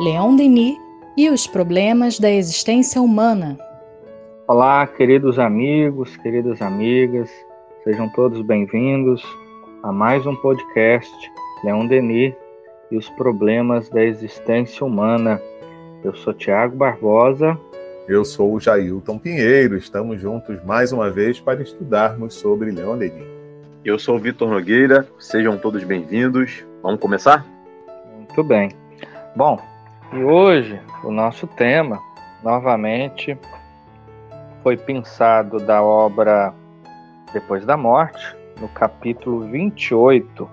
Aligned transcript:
Leon 0.00 0.34
Denis 0.34 0.76
e 1.16 1.30
os 1.30 1.46
problemas 1.46 2.18
da 2.18 2.28
existência 2.28 3.00
humana. 3.00 3.56
Olá, 4.48 4.84
queridos 4.88 5.38
amigos, 5.38 6.16
queridas 6.16 6.60
amigas, 6.60 7.30
sejam 7.84 8.08
todos 8.08 8.42
bem-vindos 8.42 9.22
a 9.84 9.92
mais 9.92 10.26
um 10.26 10.34
podcast 10.34 11.14
Leon 11.62 11.86
Denis 11.86 12.34
e 12.90 12.96
os 12.96 13.08
problemas 13.10 13.88
da 13.88 14.02
existência 14.02 14.84
humana. 14.84 15.40
Eu 16.02 16.12
sou 16.16 16.34
Tiago 16.34 16.76
Barbosa. 16.76 17.56
Eu 18.08 18.24
sou 18.24 18.52
o 18.52 18.60
Jailton 18.60 19.16
Pinheiro. 19.16 19.76
Estamos 19.76 20.20
juntos 20.20 20.60
mais 20.64 20.90
uma 20.92 21.08
vez 21.08 21.38
para 21.38 21.62
estudarmos 21.62 22.34
sobre 22.34 22.72
Leon 22.72 22.98
Denis. 22.98 23.28
Eu 23.84 23.96
sou 23.96 24.16
o 24.16 24.18
Vitor 24.18 24.50
Nogueira. 24.50 25.06
Sejam 25.20 25.56
todos 25.56 25.84
bem-vindos. 25.84 26.64
Vamos 26.82 26.98
começar? 26.98 27.46
Muito 28.18 28.42
bem. 28.42 28.70
Bom, 29.36 29.58
e 30.14 30.22
hoje 30.22 30.80
o 31.02 31.10
nosso 31.10 31.44
tema, 31.44 32.00
novamente, 32.40 33.36
foi 34.62 34.76
pensado 34.76 35.58
da 35.58 35.82
obra 35.82 36.54
Depois 37.32 37.66
da 37.66 37.76
Morte, 37.76 38.36
no 38.60 38.68
capítulo 38.68 39.40
28, 39.40 40.48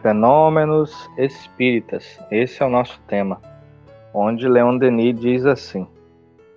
Fenômenos 0.00 1.10
Espíritas. 1.18 2.20
Esse 2.30 2.62
é 2.62 2.66
o 2.66 2.70
nosso 2.70 3.00
tema, 3.08 3.42
onde 4.14 4.46
Leon 4.46 4.78
Denis 4.78 5.18
diz 5.18 5.44
assim: 5.44 5.88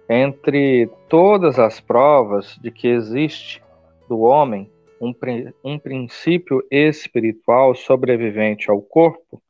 Entre 0.08 0.88
todas 1.10 1.58
as 1.58 1.80
provas 1.80 2.56
de 2.62 2.70
que 2.70 2.88
existe 2.88 3.64
do 4.08 4.22
homem 4.22 4.70
um, 5.02 5.12
um 5.64 5.80
princípio 5.80 6.64
espiritual 6.70 7.74
sobrevivente 7.74 8.70
ao 8.70 8.80
corpo, 8.80 9.42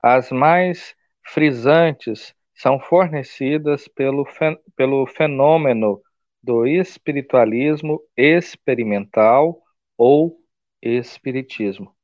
as 0.00 0.30
mais 0.30 0.94
frisantes 1.24 2.35
são 2.56 2.80
fornecidas 2.80 3.86
pelo, 3.86 4.26
pelo 4.74 5.06
fenômeno 5.06 6.00
do 6.42 6.66
espiritualismo 6.66 8.00
experimental 8.16 9.62
ou 9.96 10.40
espiritismo. 10.80 11.94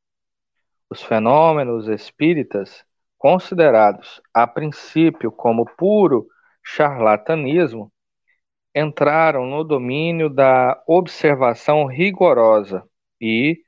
Os 0.91 1.03
fenômenos 1.03 1.89
espíritas, 1.89 2.85
considerados 3.17 4.21
a 4.35 4.47
princípio 4.47 5.33
como 5.33 5.65
puro 5.65 6.27
charlatanismo, 6.63 7.91
entraram 8.75 9.47
no 9.47 9.65
domínio 9.65 10.29
da 10.29 10.83
observação 10.87 11.87
rigorosa 11.87 12.85
e, 13.21 13.63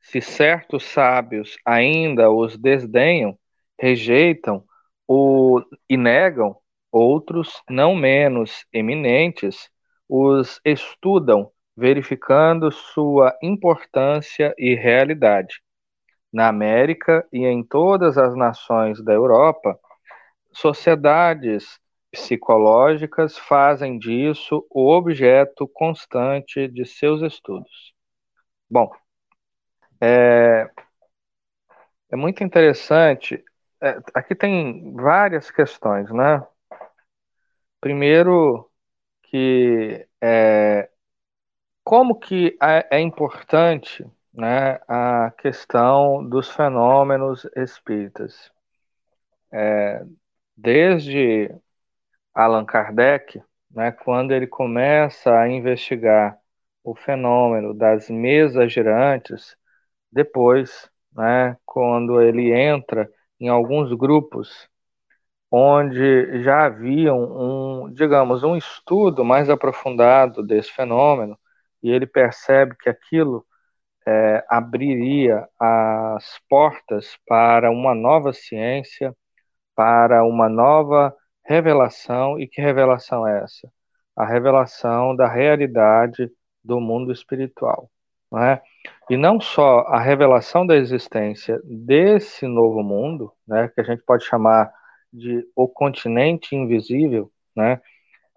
se 0.00 0.20
certos 0.20 0.84
sábios 0.84 1.56
ainda 1.64 2.30
os 2.30 2.56
desdenham, 2.56 3.38
rejeitam 3.78 4.64
o, 5.08 5.60
e 5.88 5.96
negam, 5.96 6.56
outros, 6.92 7.62
não 7.68 7.94
menos 7.94 8.66
eminentes, 8.72 9.68
os 10.08 10.60
estudam, 10.64 11.50
verificando 11.76 12.70
sua 12.70 13.36
importância 13.42 14.54
e 14.58 14.74
realidade. 14.74 15.60
Na 16.32 16.48
América 16.48 17.26
e 17.32 17.46
em 17.46 17.62
todas 17.64 18.18
as 18.18 18.36
nações 18.36 19.02
da 19.02 19.12
Europa, 19.12 19.78
sociedades 20.52 21.78
psicológicas 22.10 23.38
fazem 23.38 23.98
disso 23.98 24.66
o 24.70 24.90
objeto 24.92 25.68
constante 25.68 26.68
de 26.68 26.86
seus 26.86 27.22
estudos. 27.22 27.92
Bom, 28.70 28.90
é, 30.00 30.70
é 32.10 32.16
muito 32.16 32.42
interessante 32.44 33.42
é, 33.84 33.98
aqui 34.14 34.34
tem 34.34 34.94
várias 34.94 35.50
questões, 35.50 36.10
né? 36.10 36.42
Primeiro, 37.80 38.70
que 39.24 40.08
é, 40.20 40.88
como 41.84 42.18
que 42.18 42.56
é, 42.62 42.96
é 42.96 43.00
importante 43.00 44.06
né, 44.32 44.80
a 44.88 45.30
questão 45.38 46.26
dos 46.26 46.50
fenômenos 46.50 47.46
espíritas. 47.56 48.50
É, 49.52 50.02
desde 50.56 51.54
Allan 52.34 52.64
Kardec, 52.64 53.42
né, 53.70 53.92
quando 53.92 54.32
ele 54.32 54.46
começa 54.46 55.38
a 55.38 55.48
investigar 55.48 56.38
o 56.82 56.94
fenômeno 56.94 57.74
das 57.74 58.08
mesas 58.10 58.72
girantes, 58.72 59.56
depois, 60.10 60.90
né, 61.12 61.56
quando 61.66 62.20
ele 62.20 62.52
entra 62.52 63.10
em 63.40 63.48
alguns 63.48 63.92
grupos 63.92 64.68
onde 65.50 66.42
já 66.42 66.66
havia 66.66 67.14
um, 67.14 67.92
digamos, 67.92 68.42
um 68.42 68.56
estudo 68.56 69.24
mais 69.24 69.48
aprofundado 69.48 70.42
desse 70.42 70.72
fenômeno 70.72 71.38
e 71.82 71.90
ele 71.90 72.06
percebe 72.06 72.76
que 72.76 72.88
aquilo 72.88 73.46
é, 74.06 74.44
abriria 74.48 75.48
as 75.60 76.40
portas 76.48 77.16
para 77.26 77.70
uma 77.70 77.94
nova 77.94 78.32
ciência, 78.32 79.14
para 79.76 80.24
uma 80.24 80.48
nova 80.48 81.14
revelação. 81.44 82.38
E 82.40 82.48
que 82.48 82.60
revelação 82.60 83.26
é 83.26 83.42
essa? 83.44 83.70
A 84.16 84.24
revelação 84.26 85.14
da 85.16 85.28
realidade 85.28 86.30
do 86.64 86.80
mundo 86.80 87.12
espiritual. 87.12 87.90
É? 88.38 88.60
E 89.10 89.16
não 89.16 89.40
só 89.40 89.80
a 89.80 90.00
revelação 90.00 90.66
da 90.66 90.76
existência 90.76 91.60
desse 91.64 92.46
novo 92.46 92.82
mundo, 92.82 93.32
né, 93.46 93.68
que 93.68 93.80
a 93.80 93.84
gente 93.84 94.02
pode 94.02 94.24
chamar 94.24 94.72
de 95.12 95.46
o 95.54 95.68
continente 95.68 96.56
invisível, 96.56 97.30
né, 97.56 97.80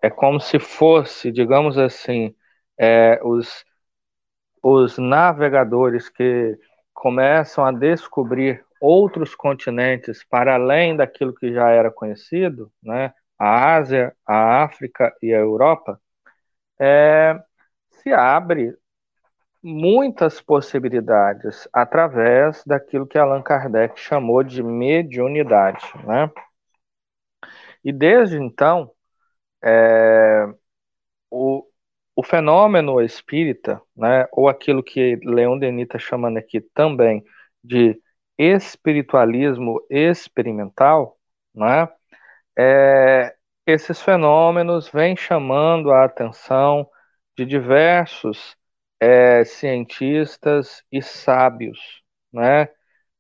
é 0.02 0.09
como 0.09 0.40
se 0.40 0.59
fosse, 0.59 1.31
digamos 1.31 1.78
assim, 1.78 2.36
é, 2.78 3.19
os, 3.24 3.66
os 4.62 4.97
navegadores 4.97 6.09
que 6.09 6.57
começam 6.94 7.66
a 7.66 7.72
descobrir 7.72 8.63
outros 8.81 9.36
continentes 9.36 10.24
para 10.24 10.56
além 10.56 10.96
daquilo 10.96 11.34
que 11.34 11.53
já 11.53 11.69
era 11.69 11.91
conhecido, 11.91 12.72
né, 12.84 13.13
a 13.40 13.75
Ásia, 13.75 14.16
a 14.25 14.63
África 14.63 15.16
e 15.22 15.34
a 15.34 15.40
Europa, 15.40 16.00
é, 16.80 17.40
se 17.91 18.12
abre 18.13 18.75
muitas 19.68 20.42
possibilidades 20.42 21.68
através 21.74 22.64
daquilo 22.66 23.06
que 23.08 23.18
Allan 23.18 23.42
Kardec 23.42 24.00
chamou 24.00 24.44
de 24.44 24.64
mediunidade, 24.64 25.84
né? 26.06 26.32
E 27.84 27.92
desde 27.92 28.38
então, 28.38 28.92
é, 29.64 30.48
o, 31.30 31.66
o 32.16 32.24
fenômeno 32.24 33.02
espírita, 33.02 33.82
né, 33.96 34.28
ou 34.32 34.50
aquilo 34.50 34.84
que 34.84 35.18
Leon 35.24 35.58
Denis 35.60 35.86
está 35.86 36.00
chamando 36.00 36.38
aqui 36.38 36.62
também 36.62 37.24
de 37.64 38.02
espiritualismo 38.38 39.82
experimental, 39.90 41.18
né, 41.56 41.90
é, 42.58 43.36
esses 43.66 44.02
fenômenos 44.02 44.90
vêm 44.90 45.16
chamando 45.18 45.92
a 45.92 46.06
atenção 46.06 46.90
de 47.38 47.46
diversos 47.46 48.58
é, 49.00 49.44
cientistas 49.46 50.84
e 50.91 51.02
sábios, 51.02 51.80
né? 52.31 52.69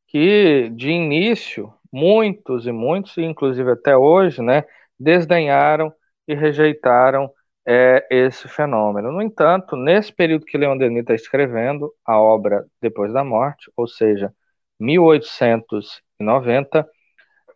Que 0.07 0.69
de 0.71 0.89
início 0.89 1.73
muitos 1.91 2.67
e 2.67 2.71
muitos, 2.71 3.17
inclusive 3.17 3.71
até 3.71 3.95
hoje, 3.97 4.41
né, 4.41 4.63
desdenharam 4.99 5.93
e 6.27 6.33
rejeitaram 6.35 7.31
é, 7.65 8.05
esse 8.09 8.47
fenômeno. 8.47 9.11
No 9.11 9.21
entanto, 9.21 9.75
nesse 9.75 10.11
período 10.13 10.45
que 10.45 10.57
Leon 10.57 10.77
Denis 10.77 11.01
está 11.01 11.13
escrevendo 11.13 11.93
a 12.05 12.19
obra 12.19 12.65
Depois 12.81 13.11
da 13.13 13.23
Morte, 13.23 13.71
ou 13.75 13.87
seja, 13.87 14.33
1890, 14.79 16.87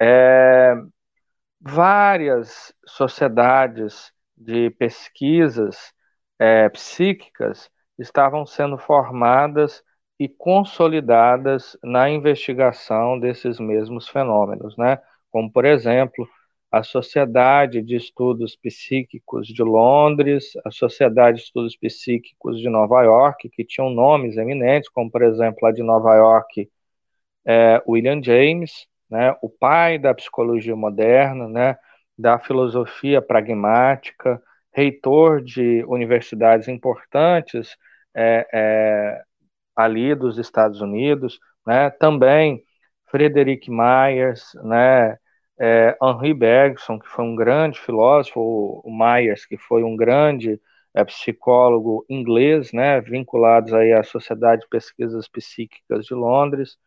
é, 0.02 0.76
várias 1.60 2.74
sociedades 2.86 4.12
de 4.36 4.70
pesquisas 4.72 5.94
é, 6.40 6.70
psíquicas 6.70 7.70
estavam 8.02 8.46
sendo 8.46 8.78
formadas 8.78 9.84
e 10.20 10.28
consolidadas 10.28 11.78
na 11.84 12.10
investigação 12.10 13.20
desses 13.20 13.60
mesmos 13.60 14.08
fenômenos, 14.08 14.78
né? 14.78 15.00
Como, 15.32 15.52
por 15.52 15.66
exemplo, 15.66 16.28
a 16.72 16.84
Sociedade 16.84 17.82
de 17.82 17.96
Estudos 17.96 18.56
Psíquicos 18.56 19.48
de 19.48 19.64
Londres, 19.64 20.54
a 20.66 20.72
Sociedade 20.72 21.38
de 21.38 21.44
Estudos 21.44 21.76
Psíquicos 21.76 22.60
de 22.60 22.70
Nova 22.70 23.04
York, 23.04 23.50
que 23.50 23.66
tinham 23.66 23.90
nomes 23.90 24.38
eminentes, 24.38 24.90
como, 24.90 25.10
por 25.12 25.22
exemplo, 25.24 25.68
a 25.68 25.72
de 25.72 25.84
Nova 25.84 26.16
York, 26.16 26.70
é, 27.46 27.82
William 27.88 28.22
James, 28.24 28.88
né, 29.10 29.36
o 29.42 29.50
pai 29.50 30.00
da 30.00 30.14
psicologia 30.14 30.76
moderna, 30.76 31.48
né, 31.50 31.78
da 32.18 32.40
filosofia 32.40 33.22
pragmática, 33.22 34.42
reitor 34.74 35.42
de 35.44 35.84
universidades 35.88 36.68
importantes 36.68 37.76
é, 38.16 38.48
é, 38.54 39.24
ali 39.76 40.16
dos 40.16 40.38
Estados 40.38 40.82
Unidos, 40.82 41.40
né? 41.66 41.90
também 41.92 42.64
Frederick 43.10 43.70
Myers, 43.70 44.54
né? 44.64 45.18
é, 45.62 45.96
Henri 46.02 46.34
Bergson, 46.34 46.98
que 47.00 47.08
foi 47.08 47.24
um 47.24 47.36
grande 47.36 47.80
filósofo, 47.80 48.82
o 48.84 48.92
Myers, 48.92 49.46
que 49.46 49.58
foi 49.58 49.84
um 49.84 49.96
grande 49.96 50.60
é, 50.92 51.04
psicólogo 51.06 52.04
inglês, 52.10 52.74
né, 52.74 53.00
vinculados 53.00 53.72
aí 53.72 53.94
à 53.94 54.02
Sociedade 54.02 54.62
de 54.64 54.68
Pesquisas 54.70 55.28
Psíquicas 55.28 56.06
de 56.06 56.16
Londres, 56.16 56.78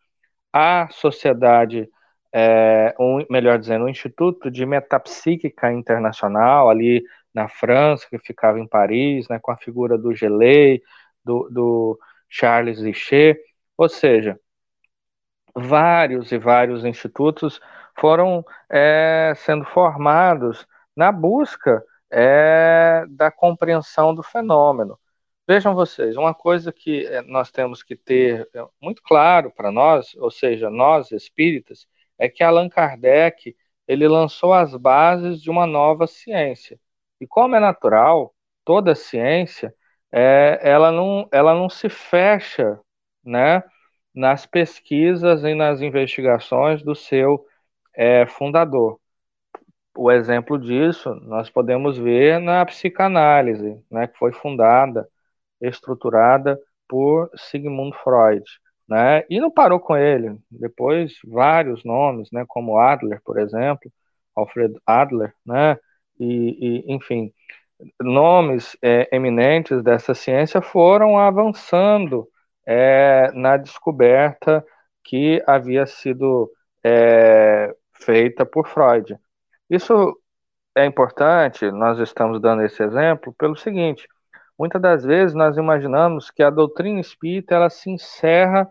a 0.52 0.88
Sociedade, 0.90 1.88
é, 2.32 2.94
um, 2.98 3.24
melhor 3.30 3.58
dizendo, 3.58 3.84
o 3.84 3.88
Instituto 3.88 4.50
de 4.50 4.66
Metapsíquica 4.66 5.72
Internacional, 5.72 6.68
ali 6.68 7.04
na 7.32 7.48
França, 7.48 8.06
que 8.10 8.18
ficava 8.18 8.58
em 8.58 8.66
Paris, 8.66 9.28
né, 9.28 9.38
com 9.40 9.52
a 9.52 9.56
figura 9.56 9.96
do 9.96 10.12
Gelei, 10.14 10.82
do, 11.24 11.48
do 11.50 11.98
Charles 12.28 12.80
Richer, 12.80 13.38
ou 13.76 13.88
seja, 13.88 14.38
vários 15.54 16.32
e 16.32 16.38
vários 16.38 16.84
institutos 16.84 17.60
foram 17.98 18.44
é, 18.68 19.32
sendo 19.36 19.64
formados 19.64 20.66
na 20.96 21.12
busca 21.12 21.82
é, 22.10 23.04
da 23.08 23.30
compreensão 23.30 24.14
do 24.14 24.22
fenômeno. 24.22 24.98
Vejam 25.46 25.74
vocês, 25.74 26.16
uma 26.16 26.34
coisa 26.34 26.72
que 26.72 27.06
é, 27.06 27.22
nós 27.22 27.50
temos 27.50 27.82
que 27.82 27.94
ter 27.96 28.48
é, 28.54 28.66
muito 28.80 29.02
claro 29.02 29.50
para 29.50 29.70
nós, 29.70 30.14
ou 30.16 30.30
seja, 30.30 30.70
nós 30.70 31.12
espíritas, 31.12 31.86
é 32.18 32.28
que 32.28 32.42
Allan 32.42 32.68
Kardec 32.68 33.54
ele 33.86 34.08
lançou 34.08 34.52
as 34.54 34.74
bases 34.74 35.42
de 35.42 35.50
uma 35.50 35.66
nova 35.66 36.06
ciência. 36.06 36.80
E 37.20 37.26
como 37.26 37.56
é 37.56 37.60
natural, 37.60 38.34
toda 38.64 38.94
ciência 38.94 39.74
é, 40.16 40.60
ela, 40.62 40.92
não, 40.92 41.28
ela 41.32 41.54
não 41.54 41.68
se 41.68 41.88
fecha 41.88 42.78
né, 43.24 43.64
nas 44.14 44.46
pesquisas 44.46 45.42
e 45.42 45.54
nas 45.54 45.80
investigações 45.80 46.82
do 46.84 46.94
seu 46.94 47.44
é, 47.92 48.24
fundador. 48.24 49.00
O 49.96 50.12
exemplo 50.12 50.56
disso 50.58 51.14
nós 51.22 51.50
podemos 51.50 51.98
ver 51.98 52.38
na 52.40 52.64
psicanálise, 52.64 53.82
né, 53.90 54.06
que 54.06 54.16
foi 54.16 54.32
fundada, 54.32 55.08
estruturada 55.60 56.60
por 56.88 57.28
Sigmund 57.36 57.96
Freud. 58.04 58.44
Né, 58.88 59.24
e 59.28 59.40
não 59.40 59.50
parou 59.50 59.80
com 59.80 59.96
ele. 59.96 60.38
Depois, 60.50 61.14
vários 61.24 61.82
nomes, 61.84 62.30
né, 62.30 62.44
como 62.46 62.78
Adler, 62.78 63.20
por 63.24 63.38
exemplo, 63.38 63.90
Alfred 64.36 64.78
Adler, 64.86 65.34
né, 65.44 65.76
e, 66.20 66.84
e 66.86 66.94
enfim, 66.94 67.32
nomes 68.00 68.76
é, 68.82 69.08
eminentes 69.14 69.82
dessa 69.82 70.14
ciência 70.14 70.60
foram 70.62 71.18
avançando 71.18 72.28
é, 72.66 73.30
na 73.32 73.56
descoberta 73.56 74.64
que 75.02 75.42
havia 75.46 75.86
sido 75.86 76.50
é, 76.82 77.74
feita 77.92 78.46
por 78.46 78.66
Freud. 78.68 79.18
Isso 79.68 80.18
é 80.74 80.84
importante, 80.84 81.70
nós 81.70 81.98
estamos 81.98 82.40
dando 82.40 82.62
esse 82.62 82.82
exemplo 82.82 83.34
pelo 83.38 83.56
seguinte: 83.56 84.08
muitas 84.58 84.80
das 84.80 85.04
vezes 85.04 85.34
nós 85.34 85.56
imaginamos 85.56 86.30
que 86.30 86.42
a 86.42 86.50
doutrina 86.50 87.00
espírita 87.00 87.54
ela 87.54 87.70
se 87.70 87.90
encerra 87.90 88.70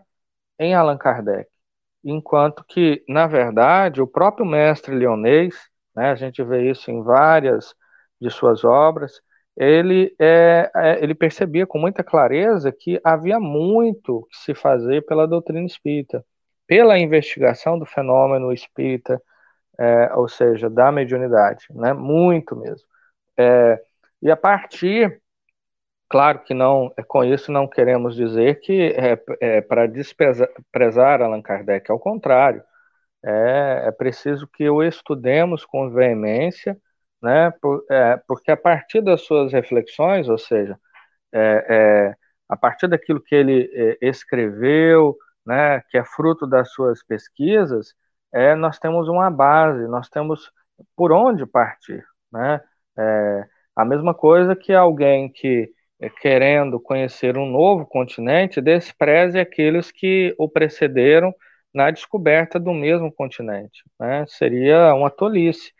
em 0.58 0.74
Allan 0.74 0.98
Kardec, 0.98 1.48
enquanto 2.04 2.64
que, 2.64 3.04
na 3.08 3.26
verdade, 3.26 4.00
o 4.02 4.06
próprio 4.06 4.46
mestre 4.46 4.94
leonês, 4.94 5.54
né, 5.94 6.10
a 6.10 6.14
gente 6.14 6.42
vê 6.42 6.70
isso 6.70 6.90
em 6.90 7.02
várias 7.02 7.74
de 8.24 8.30
suas 8.30 8.64
obras, 8.64 9.20
ele, 9.56 10.14
é, 10.18 10.70
é, 10.74 11.04
ele 11.04 11.14
percebia 11.14 11.66
com 11.66 11.78
muita 11.78 12.02
clareza 12.02 12.72
que 12.72 13.00
havia 13.04 13.38
muito 13.38 14.26
que 14.30 14.38
se 14.38 14.54
fazer 14.54 15.04
pela 15.06 15.28
doutrina 15.28 15.66
espírita, 15.66 16.24
pela 16.66 16.98
investigação 16.98 17.78
do 17.78 17.86
fenômeno 17.86 18.52
espírita, 18.52 19.20
é, 19.78 20.14
ou 20.14 20.28
seja, 20.28 20.70
da 20.70 20.90
mediunidade, 20.90 21.66
né? 21.70 21.92
muito 21.92 22.56
mesmo. 22.56 22.86
É, 23.36 23.80
e 24.22 24.30
a 24.30 24.36
partir, 24.36 25.20
claro 26.08 26.40
que 26.40 26.54
não, 26.54 26.92
é, 26.96 27.02
com 27.02 27.24
isso 27.24 27.52
não 27.52 27.68
queremos 27.68 28.16
dizer 28.16 28.60
que 28.60 28.94
é, 28.96 29.22
é 29.40 29.60
para 29.60 29.86
desprezar 29.86 31.22
Allan 31.22 31.42
Kardec, 31.42 31.90
ao 31.90 31.98
contrário, 31.98 32.62
é, 33.22 33.90
preciso 33.92 34.46
que 34.48 34.68
o 34.68 34.82
estudemos 34.82 35.64
com 35.64 35.90
veemência, 35.90 36.76
né? 37.24 37.50
Por, 37.60 37.84
é, 37.90 38.18
porque 38.28 38.50
a 38.50 38.56
partir 38.56 39.00
das 39.00 39.22
suas 39.22 39.50
reflexões, 39.50 40.28
ou 40.28 40.36
seja, 40.36 40.78
é, 41.32 41.66
é, 41.70 42.16
a 42.48 42.56
partir 42.56 42.86
daquilo 42.86 43.20
que 43.22 43.34
ele 43.34 43.70
é, 43.72 43.98
escreveu, 44.02 45.16
né, 45.46 45.80
que 45.90 45.96
é 45.98 46.04
fruto 46.04 46.46
das 46.46 46.70
suas 46.72 47.02
pesquisas, 47.02 47.94
é, 48.32 48.54
nós 48.54 48.78
temos 48.78 49.08
uma 49.08 49.30
base, 49.30 49.88
nós 49.88 50.08
temos 50.10 50.52
por 50.96 51.12
onde 51.12 51.46
partir, 51.46 52.04
né? 52.32 52.60
É, 52.98 53.44
a 53.76 53.84
mesma 53.84 54.14
coisa 54.14 54.54
que 54.54 54.72
alguém 54.72 55.30
que 55.30 55.72
querendo 56.20 56.78
conhecer 56.80 57.38
um 57.38 57.46
novo 57.46 57.86
continente 57.86 58.60
despreze 58.60 59.38
aqueles 59.38 59.90
que 59.90 60.34
o 60.38 60.48
precederam 60.48 61.34
na 61.72 61.90
descoberta 61.90 62.58
do 62.60 62.72
mesmo 62.72 63.10
continente, 63.12 63.82
né? 63.98 64.24
Seria 64.28 64.94
uma 64.94 65.10
tolice. 65.10 65.72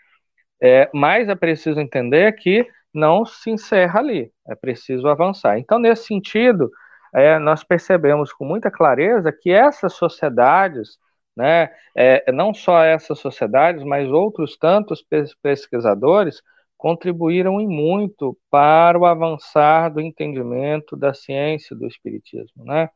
É, 0.65 0.89
mas 0.95 1.29
é 1.29 1.35
preciso 1.35 1.79
entender 1.79 2.33
que 2.37 2.67
não 2.93 3.27
se 3.27 3.51
encerra 3.51 4.01
ali, 4.01 4.33
é 4.49 4.55
preciso 4.55 5.07
avançar. 5.09 5.59
Então, 5.59 5.79
nesse 5.79 6.07
sentido, 6.07 6.71
é, 7.15 7.39
nós 7.39 7.63
percebemos 7.63 8.33
com 8.33 8.47
muita 8.47 8.71
clareza 8.71 9.31
que 9.31 9.51
essas 9.51 9.93
sociedades, 9.93 10.97
né, 11.37 11.69
é, 11.95 12.33
não 12.33 12.55
só 12.55 12.83
essas 12.83 13.19
sociedades, 13.19 13.85
mas 13.85 14.11
outros 14.11 14.57
tantos 14.57 15.05
pesquisadores 15.43 16.41
contribuíram 16.79 17.61
em 17.61 17.69
muito 17.69 18.35
para 18.51 18.99
o 18.99 19.05
avançar 19.05 19.91
do 19.93 20.01
entendimento 20.01 20.97
da 20.97 21.13
ciência 21.13 21.77
do 21.77 21.87
espiritismo, 21.87 22.65
né? 22.65 22.89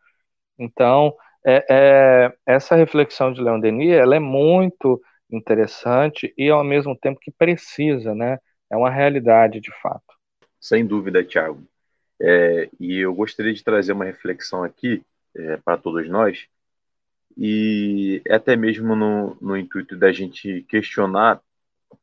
Então, 0.58 1.14
é, 1.46 1.64
é, 1.70 2.32
essa 2.46 2.76
reflexão 2.76 3.32
de 3.32 3.42
Leon 3.42 3.60
Denis, 3.60 3.92
ela 3.92 4.16
é 4.16 4.18
muito 4.20 5.00
interessante 5.30 6.32
e 6.36 6.48
ao 6.48 6.64
mesmo 6.64 6.96
tempo 6.96 7.20
que 7.20 7.30
precisa, 7.30 8.14
né? 8.14 8.38
É 8.70 8.76
uma 8.76 8.90
realidade 8.90 9.60
de 9.60 9.70
fato. 9.80 10.14
Sem 10.60 10.86
dúvida, 10.86 11.24
Tiago. 11.24 11.62
É, 12.20 12.68
e 12.80 12.98
eu 12.98 13.14
gostaria 13.14 13.54
de 13.54 13.62
trazer 13.62 13.92
uma 13.92 14.04
reflexão 14.04 14.64
aqui 14.64 15.02
é, 15.36 15.56
para 15.58 15.78
todos 15.78 16.08
nós, 16.08 16.48
e 17.36 18.20
até 18.28 18.56
mesmo 18.56 18.96
no, 18.96 19.36
no 19.40 19.56
intuito 19.56 19.96
da 19.96 20.10
gente 20.10 20.62
questionar 20.68 21.40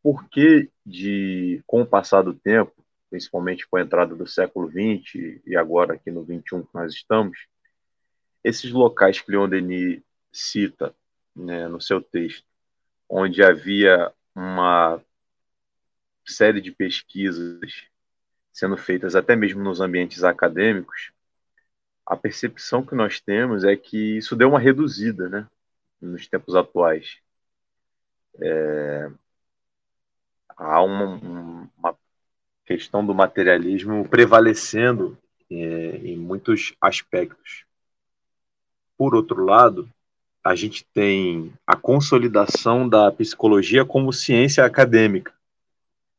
por 0.01 0.27
que, 0.29 0.70
de, 0.86 1.62
com 1.67 1.82
o 1.82 1.86
passar 1.86 2.22
do 2.22 2.34
tempo, 2.34 2.74
principalmente 3.10 3.67
com 3.67 3.77
a 3.77 3.82
entrada 3.82 4.15
do 4.15 4.25
século 4.25 4.70
XX 4.70 5.41
e 5.46 5.55
agora 5.58 5.96
aqui 5.96 6.10
no 6.10 6.24
XXI 6.24 6.41
que 6.63 6.74
nós 6.74 6.94
estamos, 6.94 7.38
esses 8.44 8.72
locais 8.72 9.20
que 9.20 9.32
Leon 9.32 9.50
Denis 9.50 10.01
cita 10.32 10.96
né, 11.36 11.67
no 11.67 11.82
seu 11.82 12.01
texto, 12.01 12.46
onde 13.09 13.43
havia 13.43 14.12
uma 14.33 15.01
série 16.25 16.62
de 16.62 16.71
pesquisas 16.71 17.88
sendo 18.51 18.77
feitas 18.77 19.15
até 19.15 19.35
mesmo 19.35 19.62
nos 19.62 19.81
ambientes 19.81 20.24
acadêmicos, 20.24 21.12
a 22.05 22.15
percepção 22.15 22.85
que 22.85 22.95
nós 22.95 23.19
temos 23.19 23.65
é 23.65 23.75
que 23.75 24.17
isso 24.17 24.35
deu 24.35 24.50
uma 24.50 24.59
reduzida, 24.59 25.27
né, 25.27 25.47
nos 26.00 26.25
tempos 26.27 26.55
atuais. 26.55 27.17
É, 28.41 29.12
há 30.55 30.81
uma, 30.81 31.69
uma, 31.77 31.97
questão 32.65 33.05
do 33.05 33.13
materialismo 33.13 34.07
prevalecendo 34.07 35.17
é, 35.51 35.55
em 35.55 36.17
muitos 36.17 36.74
aspectos. 36.79 37.65
Por 38.97 39.13
outro 39.13 39.43
lado, 39.43 39.89
a 40.46 40.54
gente 40.54 40.86
tem 40.94 41.52
a 41.66 41.75
consolidação 41.75 42.88
da 42.88 43.12
psicologia 43.12 43.84
como 43.84 44.14
ciência 44.14 44.64
acadêmica 44.64 45.34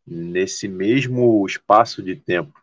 nesse 0.04 0.66
mesmo 0.66 1.46
espaço 1.46 2.02
de 2.02 2.16
tempo. 2.16 2.60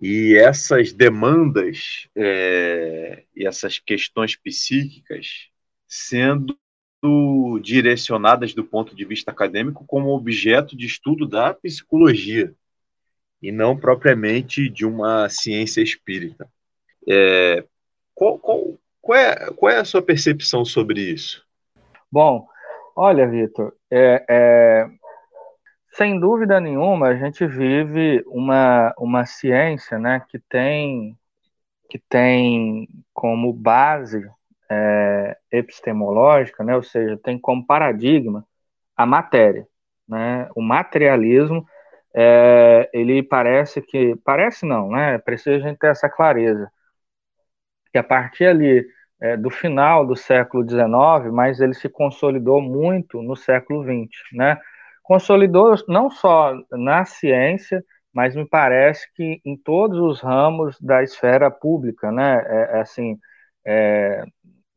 E 0.00 0.34
essas 0.34 0.90
demandas 0.90 2.08
é, 2.16 3.24
e 3.36 3.46
essas 3.46 3.78
questões 3.78 4.34
psíquicas 4.34 5.50
sendo 5.86 6.58
direcionadas 7.60 8.54
do 8.54 8.64
ponto 8.64 8.96
de 8.96 9.04
vista 9.04 9.32
acadêmico 9.32 9.84
como 9.86 10.14
objeto 10.14 10.74
de 10.74 10.86
estudo 10.86 11.26
da 11.26 11.52
psicologia 11.52 12.54
e 13.42 13.52
não 13.52 13.76
propriamente 13.76 14.70
de 14.70 14.86
uma 14.86 15.28
ciência 15.28 15.82
espírita. 15.82 16.48
É, 17.06 17.64
qual, 18.14 18.38
qual, 18.38 18.78
qual 19.02 19.18
é, 19.18 19.52
qual 19.56 19.72
é 19.72 19.78
a 19.78 19.84
sua 19.84 20.00
percepção 20.00 20.64
sobre 20.64 21.00
isso? 21.00 21.44
Bom, 22.10 22.46
olha, 22.94 23.28
Vitor, 23.28 23.74
é, 23.90 24.24
é, 24.30 24.88
sem 25.92 26.18
dúvida 26.18 26.60
nenhuma, 26.60 27.08
a 27.08 27.16
gente 27.16 27.44
vive 27.46 28.22
uma, 28.26 28.94
uma 28.96 29.26
ciência 29.26 29.98
né, 29.98 30.22
que, 30.28 30.38
tem, 30.38 31.18
que 31.90 31.98
tem 31.98 32.88
como 33.12 33.52
base 33.52 34.24
é, 34.70 35.36
epistemológica, 35.50 36.62
né, 36.62 36.76
ou 36.76 36.82
seja, 36.82 37.18
tem 37.18 37.38
como 37.38 37.66
paradigma 37.66 38.46
a 38.96 39.04
matéria. 39.04 39.66
Né? 40.08 40.48
O 40.54 40.62
materialismo, 40.62 41.66
é, 42.14 42.88
ele 42.92 43.22
parece 43.22 43.82
que, 43.82 44.14
parece 44.24 44.64
não, 44.64 44.90
né? 44.90 45.18
precisa 45.18 45.56
a 45.56 45.68
gente 45.68 45.78
ter 45.78 45.88
essa 45.88 46.08
clareza, 46.08 46.70
que 47.92 47.98
a 47.98 48.02
partir 48.02 48.46
ali 48.46 48.86
é, 49.20 49.36
do 49.36 49.50
final 49.50 50.06
do 50.06 50.16
século 50.16 50.64
XIX, 50.64 51.32
mas 51.32 51.60
ele 51.60 51.74
se 51.74 51.88
consolidou 51.88 52.60
muito 52.60 53.22
no 53.22 53.36
século 53.36 53.84
XX, 53.84 54.10
né? 54.32 54.58
Consolidou 55.02 55.74
não 55.88 56.10
só 56.10 56.54
na 56.72 57.04
ciência, 57.04 57.84
mas 58.12 58.34
me 58.34 58.46
parece 58.46 59.12
que 59.14 59.40
em 59.44 59.56
todos 59.56 59.98
os 59.98 60.20
ramos 60.20 60.78
da 60.80 61.02
esfera 61.02 61.50
pública, 61.50 62.10
né? 62.10 62.42
É, 62.46 62.78
é 62.78 62.80
assim, 62.80 63.18
é, 63.66 64.24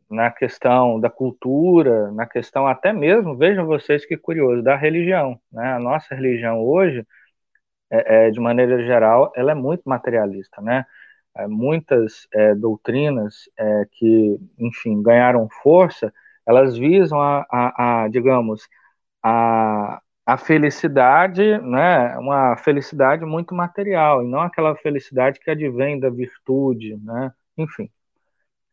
na 0.09 0.31
questão 0.31 0.99
da 0.99 1.09
cultura, 1.09 2.11
na 2.11 2.25
questão 2.27 2.67
até 2.67 2.93
mesmo, 2.93 3.35
vejam 3.37 3.65
vocês 3.65 4.05
que 4.05 4.17
curioso, 4.17 4.61
da 4.63 4.75
religião, 4.75 5.39
né? 5.51 5.73
A 5.73 5.79
nossa 5.79 6.13
religião 6.15 6.61
hoje, 6.61 7.05
é, 7.91 8.27
é 8.27 8.31
de 8.31 8.39
maneira 8.39 8.83
geral, 8.85 9.31
ela 9.35 9.51
é 9.51 9.55
muito 9.55 9.83
materialista, 9.85 10.61
né? 10.61 10.85
É, 11.37 11.47
muitas 11.47 12.27
é, 12.33 12.55
doutrinas 12.55 13.49
é, 13.57 13.85
que, 13.91 14.39
enfim, 14.57 15.01
ganharam 15.01 15.49
força, 15.49 16.13
elas 16.45 16.77
visam 16.77 17.19
a, 17.19 17.45
a, 17.51 18.03
a, 18.03 18.07
digamos, 18.07 18.67
a, 19.21 20.01
a 20.25 20.37
felicidade, 20.37 21.57
né, 21.59 22.17
uma 22.17 22.55
felicidade 22.57 23.25
muito 23.25 23.53
material, 23.53 24.23
e 24.23 24.27
não 24.27 24.41
aquela 24.41 24.75
felicidade 24.75 25.39
que 25.39 25.51
advém 25.51 25.99
da 25.99 26.09
virtude, 26.09 26.95
né, 27.03 27.31
enfim. 27.57 27.89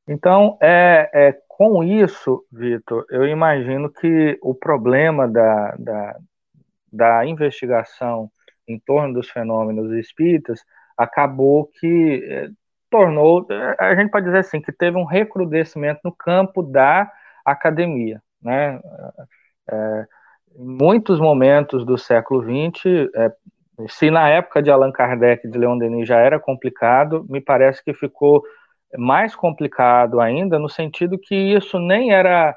Então, 0.06 0.58
é, 0.60 1.10
é 1.12 1.42
com 1.48 1.82
isso, 1.84 2.44
Vitor, 2.50 3.06
eu 3.10 3.26
imagino 3.26 3.90
que 3.90 4.38
o 4.42 4.54
problema 4.54 5.28
da, 5.28 5.76
da, 5.78 6.18
da 6.92 7.26
investigação 7.26 8.30
em 8.66 8.78
torno 8.78 9.14
dos 9.14 9.28
fenômenos 9.30 9.92
espíritas 9.92 10.64
acabou 10.96 11.66
que 11.80 12.24
é, 12.28 12.48
tornou, 12.90 13.46
a 13.78 13.94
gente 13.94 14.10
pode 14.10 14.26
dizer 14.26 14.38
assim, 14.38 14.60
que 14.60 14.70
teve 14.70 14.96
um 14.96 15.04
recrudescimento 15.04 16.00
no 16.04 16.12
campo 16.12 16.62
da 16.62 17.10
academia, 17.44 18.22
né? 18.42 18.80
É, 19.70 20.06
em 20.56 20.66
muitos 20.66 21.18
momentos 21.18 21.84
do 21.86 21.96
século 21.96 22.42
XX, 22.42 23.10
é, 23.14 23.32
se 23.88 24.10
na 24.10 24.28
época 24.28 24.62
de 24.62 24.70
Allan 24.70 24.92
Kardec 24.92 25.46
e 25.46 25.50
de 25.50 25.58
Leon 25.58 25.78
Denis 25.78 26.06
já 26.06 26.18
era 26.18 26.38
complicado, 26.38 27.24
me 27.28 27.40
parece 27.40 27.82
que 27.82 27.94
ficou 27.94 28.42
mais 28.98 29.34
complicado 29.34 30.20
ainda, 30.20 30.58
no 30.58 30.68
sentido 30.68 31.18
que 31.18 31.34
isso 31.34 31.78
nem 31.78 32.12
era 32.12 32.54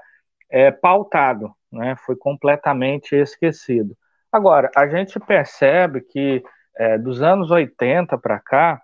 é, 0.50 0.70
pautado, 0.70 1.54
né? 1.72 1.96
foi 2.06 2.16
completamente 2.16 3.16
esquecido. 3.16 3.96
Agora, 4.32 4.70
a 4.76 4.86
gente 4.88 5.18
percebe 5.20 6.02
que 6.02 6.44
é, 6.78 6.98
dos 6.98 7.22
anos 7.22 7.52
80 7.52 8.18
para 8.18 8.40
cá, 8.40 8.82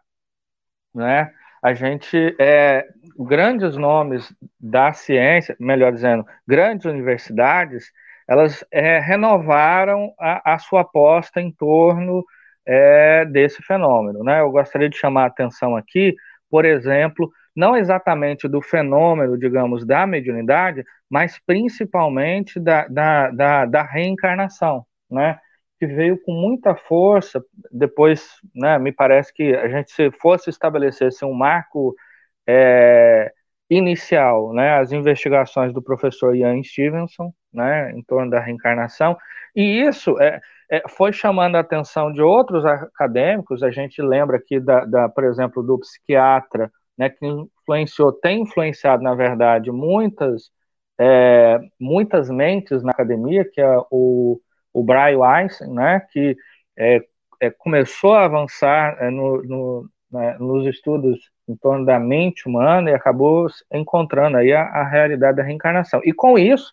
né, 0.93 1.31
a 1.61 1.73
gente, 1.73 2.35
é, 2.39 2.87
grandes 3.19 3.77
nomes 3.77 4.33
da 4.59 4.93
ciência, 4.93 5.55
melhor 5.59 5.91
dizendo, 5.91 6.25
grandes 6.47 6.85
universidades, 6.85 7.91
elas 8.27 8.65
é, 8.71 8.99
renovaram 8.99 10.13
a, 10.19 10.53
a, 10.53 10.57
sua 10.57 10.81
aposta 10.81 11.39
em 11.39 11.51
torno 11.51 12.25
é, 12.65 13.25
desse 13.25 13.61
fenômeno. 13.61 14.23
Né? 14.23 14.41
Eu 14.41 14.51
gostaria 14.51 14.89
de 14.89 14.97
chamar 14.97 15.23
a 15.23 15.27
atenção 15.27 15.75
aqui, 15.75 16.15
por 16.49 16.65
exemplo, 16.65 17.29
não 17.55 17.75
exatamente 17.75 18.47
do 18.47 18.61
fenômeno, 18.61 19.37
digamos, 19.37 19.85
da 19.85 20.07
mediunidade, 20.07 20.83
mas 21.09 21.37
principalmente 21.45 22.59
da, 22.59 22.87
da, 22.87 23.29
da, 23.29 23.65
da 23.65 23.83
reencarnação. 23.83 24.85
Né? 25.09 25.37
Que 25.81 25.87
veio 25.87 26.15
com 26.21 26.31
muita 26.31 26.75
força. 26.75 27.43
Depois, 27.71 28.35
né, 28.53 28.77
me 28.77 28.91
parece 28.91 29.33
que 29.33 29.55
a 29.55 29.67
gente, 29.67 29.91
se 29.91 30.11
fosse 30.11 30.47
estabelecer 30.51 31.09
um 31.23 31.33
marco 31.33 31.95
é, 32.47 33.33
inicial, 33.67 34.53
né, 34.53 34.77
as 34.77 34.91
investigações 34.91 35.73
do 35.73 35.81
professor 35.81 36.35
Ian 36.35 36.61
Stevenson, 36.61 37.33
né, 37.51 37.91
em 37.93 38.03
torno 38.03 38.29
da 38.29 38.39
reencarnação, 38.39 39.17
e 39.55 39.81
isso 39.81 40.21
é, 40.21 40.39
é, 40.69 40.83
foi 40.87 41.11
chamando 41.11 41.55
a 41.55 41.61
atenção 41.61 42.13
de 42.13 42.21
outros 42.21 42.63
acadêmicos. 42.63 43.63
A 43.63 43.71
gente 43.71 44.03
lembra 44.03 44.37
aqui, 44.37 44.59
da, 44.59 44.85
da 44.85 45.09
por 45.09 45.23
exemplo, 45.23 45.63
do 45.63 45.79
psiquiatra, 45.79 46.71
né, 46.95 47.09
que 47.09 47.25
influenciou, 47.25 48.13
tem 48.13 48.43
influenciado, 48.43 49.01
na 49.01 49.15
verdade, 49.15 49.71
muitas, 49.71 50.51
é, 50.99 51.59
muitas 51.79 52.29
mentes 52.29 52.83
na 52.83 52.91
academia, 52.91 53.43
que 53.51 53.59
é 53.59 53.77
o 53.89 54.39
o 54.73 54.83
Brian 54.83 55.19
Weiss, 55.19 55.59
né, 55.61 56.01
que 56.11 56.35
é, 56.77 57.01
é, 57.41 57.49
começou 57.49 58.13
a 58.13 58.25
avançar 58.25 58.97
é, 58.99 59.09
no, 59.09 59.43
no, 59.43 59.89
né, 60.11 60.37
nos 60.39 60.65
estudos 60.67 61.19
em 61.47 61.55
torno 61.55 61.85
da 61.85 61.99
mente 61.99 62.47
humana 62.47 62.89
e 62.89 62.93
acabou 62.93 63.47
encontrando 63.73 64.37
aí 64.37 64.53
a, 64.53 64.63
a 64.63 64.87
realidade 64.87 65.37
da 65.37 65.43
reencarnação. 65.43 66.01
E 66.03 66.13
com 66.13 66.37
isso 66.37 66.71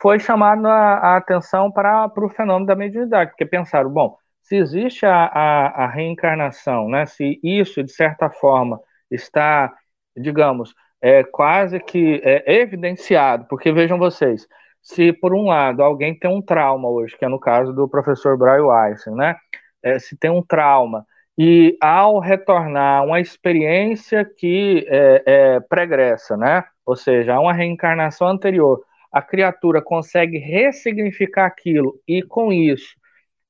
foi 0.00 0.18
chamado 0.18 0.66
a, 0.66 0.94
a 0.94 1.16
atenção 1.16 1.70
para, 1.70 2.08
para 2.08 2.24
o 2.24 2.30
fenômeno 2.30 2.66
da 2.66 2.74
mediunidade, 2.74 3.30
porque 3.30 3.46
pensaram, 3.46 3.90
bom, 3.90 4.16
se 4.42 4.56
existe 4.56 5.06
a, 5.06 5.24
a, 5.26 5.84
a 5.84 5.86
reencarnação, 5.86 6.88
né, 6.88 7.06
se 7.06 7.40
isso, 7.42 7.82
de 7.82 7.92
certa 7.92 8.28
forma, 8.28 8.80
está, 9.10 9.72
digamos, 10.16 10.74
é, 11.00 11.22
quase 11.22 11.80
que 11.80 12.20
é, 12.24 12.60
evidenciado, 12.60 13.46
porque 13.48 13.72
vejam 13.72 13.98
vocês, 13.98 14.46
se 14.84 15.12
por 15.12 15.34
um 15.34 15.46
lado 15.46 15.82
alguém 15.82 16.16
tem 16.16 16.30
um 16.30 16.42
trauma 16.42 16.88
hoje, 16.88 17.16
que 17.16 17.24
é 17.24 17.28
no 17.28 17.40
caso 17.40 17.72
do 17.72 17.88
professor 17.88 18.36
Brian 18.36 18.66
Weiss, 18.66 19.06
né? 19.06 19.36
É, 19.82 19.98
se 19.98 20.16
tem 20.16 20.30
um 20.30 20.42
trauma 20.42 21.06
e 21.36 21.76
ao 21.80 22.20
retornar 22.20 23.04
uma 23.04 23.20
experiência 23.20 24.24
que 24.24 24.86
é, 24.88 25.22
é, 25.26 25.60
pregressa, 25.60 26.36
né? 26.36 26.64
Ou 26.86 26.94
seja, 26.96 27.40
uma 27.40 27.52
reencarnação 27.52 28.28
anterior, 28.28 28.84
a 29.10 29.22
criatura 29.22 29.82
consegue 29.82 30.38
ressignificar 30.38 31.46
aquilo 31.46 31.98
e 32.06 32.22
com 32.22 32.52
isso 32.52 32.94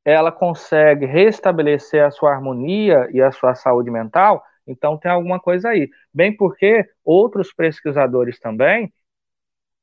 ela 0.04 0.30
consegue 0.30 1.06
restabelecer 1.06 2.04
a 2.04 2.10
sua 2.10 2.32
harmonia 2.32 3.08
e 3.10 3.22
a 3.22 3.32
sua 3.32 3.54
saúde 3.54 3.90
mental, 3.90 4.42
então 4.66 4.98
tem 4.98 5.10
alguma 5.10 5.40
coisa 5.40 5.70
aí. 5.70 5.88
Bem 6.12 6.36
porque 6.36 6.84
outros 7.04 7.52
pesquisadores 7.52 8.38
também 8.38 8.92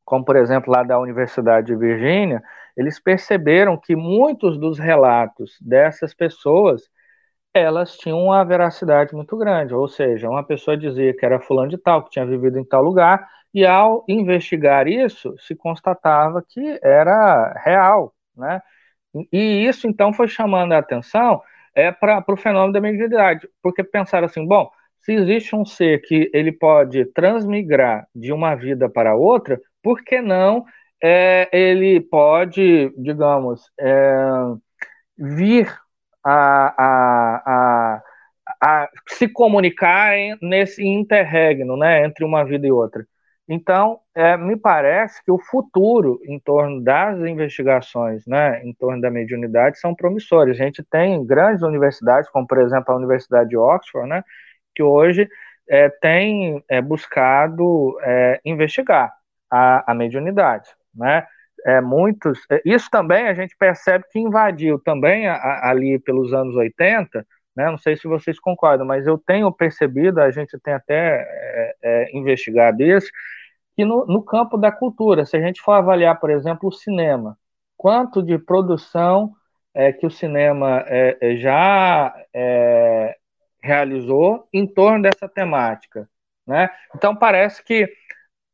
como 0.06 0.26
por 0.26 0.36
exemplo 0.36 0.72
lá 0.72 0.84
da 0.84 1.00
Universidade 1.00 1.68
de 1.68 1.76
Virgínia, 1.76 2.42
eles 2.76 3.00
perceberam 3.00 3.78
que 3.78 3.96
muitos 3.96 4.58
dos 4.58 4.80
relatos 4.80 5.58
dessas 5.62 6.14
pessoas 6.14 6.90
elas 7.54 7.98
tinham 7.98 8.20
uma 8.20 8.44
veracidade 8.46 9.14
muito 9.14 9.38
grande, 9.38 9.74
ou 9.74 9.88
seja, 9.88 10.30
uma 10.30 10.44
pessoa 10.44 10.78
dizia 10.78 11.14
que 11.16 11.26
era 11.26 11.40
fulano 11.40 11.70
de 11.70 11.78
tal, 11.78 12.04
que 12.04 12.12
tinha 12.12 12.26
vivido 12.26 12.58
em 12.58 12.64
tal 12.64 12.82
lugar, 12.82 13.28
e 13.54 13.66
ao 13.66 14.06
investigar 14.08 14.88
isso, 14.88 15.36
se 15.40 15.56
constatava 15.56 16.42
que 16.48 16.80
era 16.82 17.54
real, 17.66 18.14
né? 18.36 18.62
E 19.32 19.68
isso 19.68 19.88
então 19.88 20.14
foi 20.14 20.28
chamando 20.28 20.72
a 20.74 20.78
atenção 20.78 21.42
é 21.76 21.92
para 21.92 22.24
o 22.28 22.38
fenômeno 22.38 22.74
da 22.74 22.82
mediunidade, 22.82 23.48
porque 23.62 23.84
pensaram 23.84 24.26
assim, 24.26 24.46
bom, 24.46 24.70
se 25.02 25.14
existe 25.14 25.56
um 25.56 25.66
ser 25.66 26.02
que 26.02 26.30
ele 26.34 26.52
pode 26.52 27.06
transmigrar 27.14 28.08
de 28.16 28.32
uma 28.32 28.56
vida 28.56 28.90
para 28.90 29.16
outra, 29.16 29.60
por 29.82 30.04
que 30.04 30.22
não 30.22 30.66
é, 31.04 31.50
ele 31.52 32.00
pode, 32.00 32.94
digamos, 32.98 33.72
é, 33.80 34.24
vir 35.18 35.68
a, 36.24 36.74
a, 36.78 37.44
a, 37.46 38.04
a, 38.62 38.90
se 39.10 39.28
comunicar 39.28 40.16
em, 40.16 40.38
nesse 40.42 40.86
interregno, 40.86 41.76
né, 41.78 42.06
entre 42.06 42.24
uma 42.24 42.44
vida 42.46 42.68
e 42.68 42.72
outra. 42.72 43.06
Então, 43.50 44.00
é, 44.16 44.38
me 44.38 44.56
parece 44.56 45.24
que 45.26 45.32
o 45.32 45.40
futuro 45.40 46.20
em 46.26 46.40
torno 46.40 46.82
das 46.82 47.20
investigações, 47.20 48.26
né, 48.28 48.64
em 48.64 48.74
torno 48.74 49.02
da 49.02 49.10
mediunidade, 49.12 49.80
são 49.80 49.96
promissores. 49.96 50.60
A 50.60 50.64
gente 50.64 50.84
tem 50.84 51.26
grandes 51.26 51.64
universidades, 51.64 52.30
como 52.30 52.48
por 52.48 52.60
exemplo 52.60 52.94
a 52.94 52.98
Universidade 52.98 53.50
de 53.50 53.58
Oxford, 53.58 54.08
né, 54.08 54.24
que 54.76 54.84
hoje 54.84 55.28
é, 55.70 55.90
tem 55.90 56.64
é, 56.70 56.82
buscado 56.82 57.98
é, 58.04 58.40
investigar 58.46 59.12
a, 59.52 59.92
a 59.92 59.94
mediunidade, 59.94 60.70
né? 60.96 61.26
É, 61.64 61.80
muitos, 61.80 62.40
é, 62.50 62.60
isso 62.66 62.90
também 62.90 63.28
a 63.28 63.36
gente 63.36 63.56
percebe 63.56 64.06
que 64.12 64.18
invadiu 64.18 64.80
também 64.80 65.28
a, 65.28 65.36
a, 65.36 65.70
ali 65.70 66.00
pelos 66.00 66.34
anos 66.34 66.56
80, 66.56 67.26
né? 67.56 67.70
Não 67.70 67.78
sei 67.78 67.96
se 67.96 68.08
vocês 68.08 68.40
concordam, 68.40 68.86
mas 68.86 69.06
eu 69.06 69.18
tenho 69.18 69.52
percebido, 69.52 70.20
a 70.22 70.32
gente 70.32 70.58
tem 70.60 70.74
até 70.74 71.22
é, 71.28 71.76
é, 71.84 72.18
investigado 72.18 72.82
isso, 72.82 73.12
que 73.76 73.86
no, 73.86 74.06
no 74.06 74.24
campo 74.24 74.58
da 74.58 74.72
cultura, 74.72 75.26
se 75.26 75.38
a 75.38 75.42
gente 75.42 75.62
for 75.62 75.74
avaliar, 75.74 76.20
por 76.20 76.30
exemplo, 76.30 76.70
o 76.70 76.72
cinema, 76.72 77.38
quanto 77.78 78.24
de 78.24 78.38
produção 78.38 79.34
é, 79.74 79.92
que 79.92 80.06
o 80.06 80.12
cinema 80.12 80.84
é, 80.88 81.18
é 81.22 81.36
já 81.38 82.14
é, 82.34 83.16
realizou 83.62 84.48
em 84.54 84.68
torno 84.68 85.04
dessa 85.04 85.28
temática. 85.28 86.10
Né? 86.46 86.70
Então, 86.96 87.16
parece 87.16 87.64
que 87.64 87.88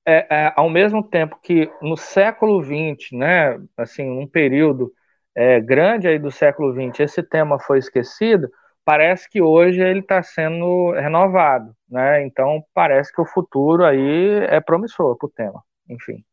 é, 0.09 0.25
é, 0.29 0.53
ao 0.55 0.69
mesmo 0.69 1.03
tempo 1.03 1.37
que 1.43 1.69
no 1.81 1.97
século 1.97 2.63
XX, 2.63 3.11
né, 3.11 3.61
assim, 3.75 4.09
um 4.09 4.25
período 4.25 4.89
é, 5.35 5.59
grande 5.59 6.07
aí 6.07 6.17
do 6.17 6.31
século 6.31 6.73
XX, 6.73 7.01
esse 7.01 7.21
tema 7.21 7.59
foi 7.59 7.79
esquecido, 7.79 8.49
parece 8.85 9.29
que 9.29 9.41
hoje 9.41 9.81
ele 9.81 9.99
está 9.99 10.23
sendo 10.23 10.93
renovado, 10.93 11.75
né? 11.89 12.25
Então 12.25 12.63
parece 12.73 13.13
que 13.13 13.19
o 13.19 13.25
futuro 13.25 13.83
aí 13.83 14.45
é 14.45 14.61
promissor 14.61 15.17
para 15.17 15.27
o 15.27 15.29
tema, 15.29 15.61
enfim. 15.89 16.23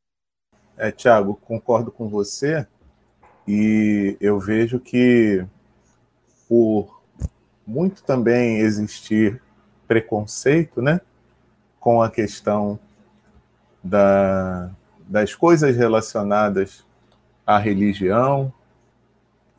É, 0.78 0.92
Tiago, 0.92 1.34
concordo 1.34 1.90
com 1.90 2.08
você 2.08 2.64
e 3.46 4.16
eu 4.20 4.38
vejo 4.38 4.78
que 4.78 5.44
por 6.48 7.02
muito 7.66 8.04
também 8.04 8.58
existir 8.58 9.42
preconceito, 9.88 10.80
né, 10.80 11.00
com 11.80 12.00
a 12.00 12.08
questão 12.08 12.78
da, 13.84 14.70
das 15.06 15.34
coisas 15.34 15.76
relacionadas 15.76 16.84
à 17.46 17.58
religião 17.58 18.50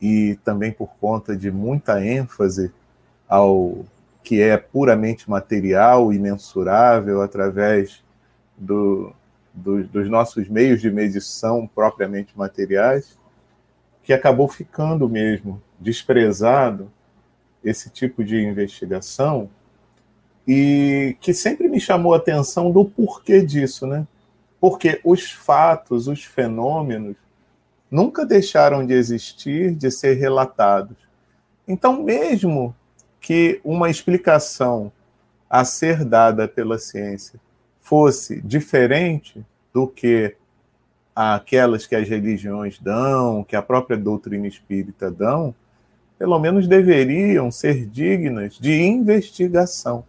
e 0.02 0.36
também 0.44 0.72
por 0.72 0.88
conta 1.00 1.36
de 1.36 1.50
muita 1.50 2.04
ênfase 2.04 2.72
ao 3.28 3.84
que 4.22 4.42
é 4.42 4.56
puramente 4.56 5.30
material 5.30 6.12
e 6.12 6.18
mensurável 6.18 7.22
através 7.22 8.02
do, 8.58 9.14
do, 9.54 9.84
dos 9.84 10.10
nossos 10.10 10.48
meios 10.48 10.80
de 10.80 10.90
medição 10.90 11.66
propriamente 11.72 12.36
materiais, 12.36 13.16
que 14.02 14.12
acabou 14.12 14.48
ficando 14.48 15.08
mesmo 15.08 15.62
desprezado 15.78 16.90
esse 17.62 17.88
tipo 17.88 18.24
de 18.24 18.36
investigação 18.36 19.48
e 20.46 21.16
que 21.20 21.32
sempre 21.32 21.68
me 21.68 21.80
chamou 21.80 22.14
a 22.14 22.16
atenção 22.16 22.70
do 22.70 22.84
porquê 22.84 23.42
disso, 23.42 23.86
né? 23.86 24.06
Porque 24.60 25.00
os 25.04 25.30
fatos, 25.30 26.08
os 26.08 26.24
fenômenos, 26.24 27.16
nunca 27.90 28.24
deixaram 28.24 28.84
de 28.86 28.94
existir, 28.94 29.74
de 29.74 29.90
ser 29.90 30.14
relatados. 30.14 30.96
Então, 31.66 32.02
mesmo 32.02 32.74
que 33.20 33.60
uma 33.64 33.90
explicação 33.90 34.92
a 35.48 35.64
ser 35.64 36.04
dada 36.04 36.48
pela 36.48 36.78
ciência 36.78 37.40
fosse 37.80 38.40
diferente 38.40 39.44
do 39.72 39.86
que 39.86 40.34
aquelas 41.14 41.86
que 41.86 41.96
as 41.96 42.08
religiões 42.08 42.78
dão, 42.78 43.42
que 43.42 43.56
a 43.56 43.62
própria 43.62 43.96
doutrina 43.96 44.46
espírita 44.46 45.10
dão, 45.10 45.54
pelo 46.18 46.38
menos 46.38 46.66
deveriam 46.66 47.50
ser 47.50 47.86
dignas 47.86 48.58
de 48.58 48.82
investigação. 48.82 50.04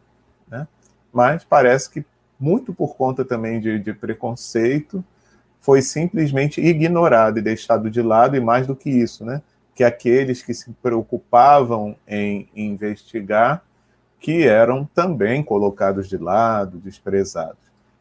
Né? 0.47 0.67
Mas 1.13 1.43
parece 1.43 1.89
que, 1.89 2.05
muito 2.39 2.73
por 2.73 2.95
conta 2.95 3.25
também 3.25 3.59
de, 3.59 3.79
de 3.79 3.93
preconceito, 3.93 5.03
foi 5.59 5.81
simplesmente 5.81 6.61
ignorado 6.61 7.39
e 7.39 7.41
deixado 7.41 7.89
de 7.89 8.01
lado, 8.01 8.35
e 8.35 8.39
mais 8.39 8.67
do 8.67 8.75
que 8.75 8.89
isso, 8.89 9.25
né? 9.25 9.41
que 9.77 9.83
aqueles 9.83 10.41
que 10.41 10.55
se 10.55 10.71
preocupavam 10.81 11.95
em 12.07 12.49
investigar, 12.55 13.63
que 14.19 14.47
eram 14.47 14.85
também 14.85 15.43
colocados 15.43 16.09
de 16.09 16.17
lado, 16.17 16.79
desprezados. 16.79 17.59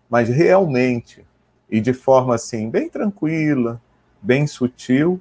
Mas 0.09 0.31
realmente, 0.31 1.23
e 1.71 1.79
de 1.79 1.93
forma 1.93 2.35
assim, 2.35 2.71
bem 2.71 2.89
tranquila, 2.89 3.79
bem 4.23 4.47
sutil, 4.47 5.21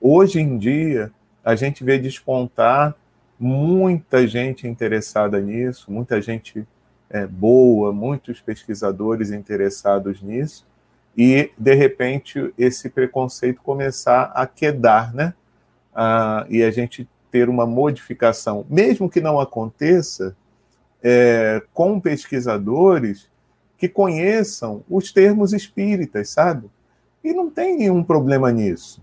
hoje 0.00 0.38
em 0.38 0.56
dia, 0.56 1.10
a 1.44 1.56
gente 1.56 1.82
vê 1.82 1.98
despontar 1.98 2.94
muita 3.36 4.28
gente 4.28 4.68
interessada 4.68 5.40
nisso, 5.40 5.90
muita 5.90 6.22
gente 6.22 6.64
é, 7.10 7.26
boa, 7.26 7.92
muitos 7.92 8.40
pesquisadores 8.40 9.30
interessados 9.30 10.20
nisso, 10.22 10.66
e, 11.16 11.50
de 11.56 11.74
repente, 11.74 12.52
esse 12.58 12.90
preconceito 12.90 13.62
começar 13.62 14.32
a 14.34 14.46
quedar, 14.46 15.14
né? 15.14 15.32
uh, 15.96 16.46
e 16.50 16.62
a 16.62 16.70
gente 16.70 17.08
ter 17.30 17.48
uma 17.48 17.66
modificação, 17.66 18.66
mesmo 18.68 19.08
que 19.08 19.20
não 19.20 19.40
aconteça, 19.40 20.36
é, 21.02 21.62
com 21.72 22.00
pesquisadores 22.00 23.28
que 23.78 23.88
conheçam 23.88 24.82
os 24.88 25.12
termos 25.12 25.52
espíritas, 25.52 26.30
sabe? 26.30 26.70
E 27.22 27.32
não 27.32 27.50
tem 27.50 27.76
nenhum 27.76 28.02
problema 28.02 28.50
nisso. 28.50 29.02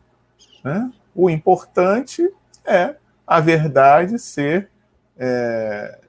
Né? 0.64 0.92
O 1.16 1.30
importante 1.30 2.28
é 2.66 2.96
a 3.26 3.40
verdade 3.40 4.18
ser 4.18 4.70
é, 5.18 6.00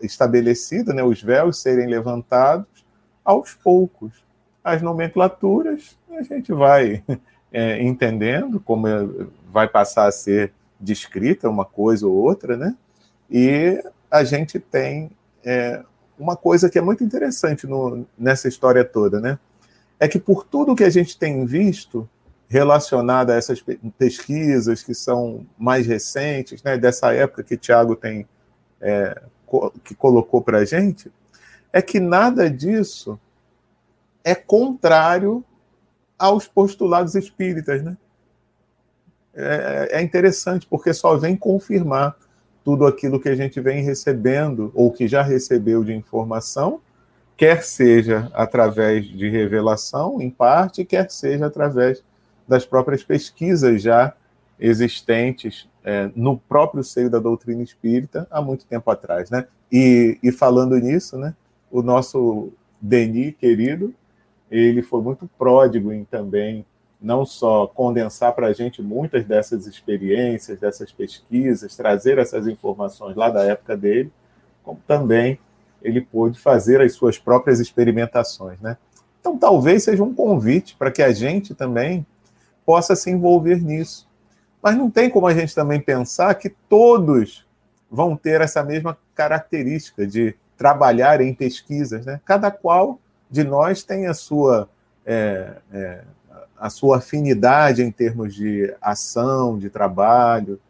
estabelecida, 0.00 0.92
né? 0.92 1.02
os 1.02 1.22
véus 1.22 1.60
serem 1.60 1.86
levantados 1.86 2.84
aos 3.24 3.54
poucos. 3.54 4.12
As 4.64 4.82
nomenclaturas 4.82 5.96
a 6.10 6.22
gente 6.22 6.52
vai 6.52 7.02
é, 7.52 7.82
entendendo 7.82 8.60
como 8.60 8.88
é, 8.88 9.06
vai 9.50 9.68
passar 9.68 10.06
a 10.06 10.12
ser 10.12 10.52
descrita 10.78 11.48
uma 11.48 11.64
coisa 11.64 12.06
ou 12.06 12.14
outra, 12.14 12.56
né? 12.56 12.76
E 13.30 13.82
a 14.10 14.24
gente 14.24 14.58
tem 14.58 15.10
é, 15.44 15.82
uma 16.18 16.36
coisa 16.36 16.68
que 16.68 16.78
é 16.78 16.82
muito 16.82 17.04
interessante 17.04 17.66
no, 17.66 18.04
nessa 18.18 18.48
história 18.48 18.84
toda, 18.84 19.20
né? 19.20 19.38
É 19.98 20.08
que 20.08 20.18
por 20.18 20.44
tudo 20.44 20.74
que 20.74 20.84
a 20.84 20.90
gente 20.90 21.16
tem 21.16 21.44
visto 21.46 22.08
relacionado 22.48 23.30
a 23.30 23.36
essas 23.36 23.64
pesquisas 23.96 24.82
que 24.82 24.92
são 24.92 25.46
mais 25.56 25.86
recentes, 25.86 26.62
né, 26.62 26.76
dessa 26.76 27.10
época 27.14 27.42
que 27.42 27.56
Tiago 27.56 27.96
tem 27.96 28.28
é, 28.78 29.22
que 29.84 29.94
colocou 29.94 30.42
para 30.42 30.58
a 30.58 30.64
gente, 30.64 31.10
é 31.72 31.80
que 31.80 31.98
nada 31.98 32.50
disso 32.50 33.18
é 34.24 34.34
contrário 34.34 35.44
aos 36.18 36.46
postulados 36.46 37.14
espíritas, 37.14 37.82
né? 37.82 37.96
É, 39.34 39.88
é 39.92 40.02
interessante 40.02 40.66
porque 40.68 40.92
só 40.92 41.16
vem 41.16 41.34
confirmar 41.34 42.16
tudo 42.62 42.86
aquilo 42.86 43.18
que 43.18 43.28
a 43.28 43.34
gente 43.34 43.60
vem 43.60 43.82
recebendo 43.82 44.70
ou 44.74 44.92
que 44.92 45.08
já 45.08 45.22
recebeu 45.22 45.82
de 45.82 45.92
informação, 45.92 46.80
quer 47.36 47.62
seja 47.62 48.30
através 48.34 49.06
de 49.06 49.28
revelação, 49.28 50.20
em 50.20 50.30
parte, 50.30 50.84
quer 50.84 51.10
seja 51.10 51.46
através 51.46 52.04
das 52.46 52.64
próprias 52.64 53.02
pesquisas 53.02 53.82
já 53.82 54.14
existentes 54.60 55.68
é, 55.84 56.10
no 56.14 56.38
próprio 56.38 56.84
seio 56.84 57.10
da 57.10 57.18
doutrina 57.18 57.62
espírita 57.62 58.26
há 58.30 58.40
muito 58.40 58.66
tempo 58.66 58.90
atrás, 58.90 59.30
né? 59.30 59.46
E, 59.70 60.18
e 60.22 60.30
falando 60.30 60.76
nisso, 60.76 61.16
né? 61.18 61.34
O 61.70 61.82
nosso 61.82 62.52
Denis 62.80 63.34
querido 63.36 63.94
ele 64.52 64.82
foi 64.82 65.00
muito 65.00 65.26
pródigo 65.38 65.90
em 65.90 66.04
também 66.04 66.66
não 67.00 67.24
só 67.24 67.66
condensar 67.66 68.34
para 68.34 68.48
a 68.48 68.52
gente 68.52 68.82
muitas 68.82 69.24
dessas 69.24 69.66
experiências, 69.66 70.60
dessas 70.60 70.92
pesquisas, 70.92 71.74
trazer 71.74 72.18
essas 72.18 72.46
informações 72.46 73.16
lá 73.16 73.30
da 73.30 73.42
época 73.42 73.76
dele, 73.76 74.12
como 74.62 74.78
também 74.86 75.38
ele 75.82 76.02
pôde 76.02 76.38
fazer 76.38 76.80
as 76.80 76.92
suas 76.92 77.18
próprias 77.18 77.58
experimentações, 77.58 78.60
né? 78.60 78.76
Então, 79.18 79.38
talvez 79.38 79.84
seja 79.84 80.02
um 80.02 80.14
convite 80.14 80.76
para 80.76 80.92
que 80.92 81.02
a 81.02 81.12
gente 81.12 81.54
também 81.54 82.06
possa 82.64 82.94
se 82.94 83.10
envolver 83.10 83.60
nisso. 83.62 84.08
Mas 84.62 84.76
não 84.76 84.90
tem 84.90 85.10
como 85.10 85.26
a 85.26 85.34
gente 85.34 85.54
também 85.54 85.80
pensar 85.80 86.34
que 86.36 86.48
todos 86.68 87.44
vão 87.90 88.16
ter 88.16 88.40
essa 88.40 88.62
mesma 88.62 88.96
característica 89.14 90.06
de 90.06 90.34
trabalhar 90.56 91.20
em 91.20 91.34
pesquisas, 91.34 92.06
né? 92.06 92.20
Cada 92.24 92.50
qual 92.50 92.98
de 93.28 93.42
nós 93.42 93.82
tem 93.82 94.06
a 94.06 94.14
sua, 94.14 94.68
é, 95.04 95.56
é, 95.72 96.02
a 96.58 96.70
sua 96.70 96.98
afinidade 96.98 97.82
em 97.82 97.90
termos 97.90 98.34
de 98.34 98.72
ação, 98.80 99.58
de 99.58 99.68
trabalho. 99.68 100.60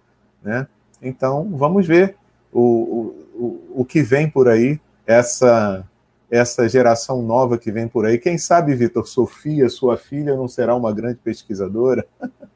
Né? 0.42 0.66
Então, 1.02 1.50
vamos 1.52 1.86
ver 1.86 2.16
o, 2.52 3.14
o, 3.34 3.80
o 3.80 3.84
que 3.84 4.00
vem 4.00 4.30
por 4.30 4.48
aí, 4.48 4.80
essa, 5.06 5.84
essa 6.30 6.68
geração 6.68 7.20
nova 7.20 7.58
que 7.58 7.72
vem 7.72 7.88
por 7.88 8.06
aí. 8.06 8.16
Quem 8.16 8.38
sabe, 8.38 8.74
Vitor, 8.74 9.06
Sofia, 9.06 9.68
sua 9.68 9.96
filha, 9.96 10.36
não 10.36 10.46
será 10.46 10.74
uma 10.74 10.92
grande 10.92 11.18
pesquisadora? 11.22 12.06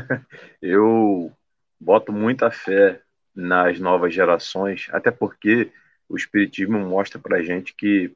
Eu 0.60 1.32
boto 1.80 2.12
muita 2.12 2.50
fé 2.50 3.00
nas 3.34 3.78
novas 3.78 4.14
gerações, 4.14 4.88
até 4.92 5.10
porque 5.10 5.72
o 6.08 6.16
Espiritismo 6.16 6.78
mostra 6.78 7.18
para 7.18 7.42
gente 7.42 7.74
que 7.74 8.14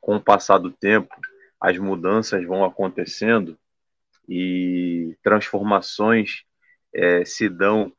com 0.00 0.16
o 0.16 0.22
passar 0.22 0.58
do 0.58 0.70
tempo, 0.70 1.14
as 1.60 1.76
mudanças 1.78 2.44
vão 2.44 2.64
acontecendo 2.64 3.58
e 4.28 5.16
transformações 5.22 6.44
é, 6.92 7.24
se 7.24 7.48
dão 7.48 7.92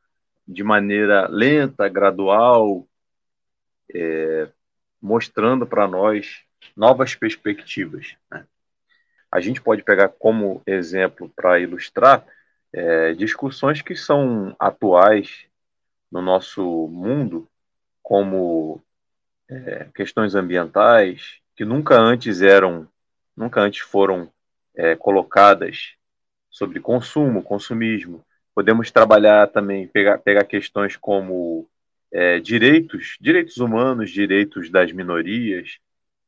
de 0.48 0.64
maneira 0.64 1.28
lenta, 1.28 1.88
gradual, 1.88 2.88
é, 3.94 4.50
mostrando 5.02 5.66
para 5.66 5.88
nós 5.88 6.44
novas 6.76 7.16
perspectivas. 7.16 8.16
Né? 8.30 8.46
A 9.32 9.40
gente 9.40 9.62
pode 9.62 9.84
pegar 9.84 10.10
como 10.10 10.62
exemplo 10.66 11.32
para 11.36 11.60
ilustrar 11.60 12.26
é, 12.74 13.14
discussões 13.14 13.82
que 13.82 13.96
são 13.96 14.56
atuais 14.60 15.46
no 16.12 16.22
nosso 16.22 16.88
mundo, 16.88 17.48
como 18.02 18.82
é, 19.50 19.88
questões 19.96 20.36
ambientais, 20.36 21.40
que 21.56 21.66
nunca 21.66 22.00
antes 22.00 22.42
eram 22.42 22.88
nunca 23.36 23.62
antes 23.62 23.82
foram 23.82 24.32
é, 24.76 24.96
colocadas 24.96 25.94
sobre 26.50 26.80
consumo, 26.80 27.42
consumismo. 27.42 28.24
Podemos 28.54 28.92
trabalhar 28.92 29.48
também, 29.48 29.88
pegar, 29.88 30.18
pegar 30.18 30.44
questões 30.44 30.98
como 30.98 31.68
é, 32.12 32.40
direitos, 32.40 33.18
direitos 33.20 33.58
humanos, 33.58 34.12
direitos 34.12 34.70
das 34.70 34.92
minorias, 34.92 35.80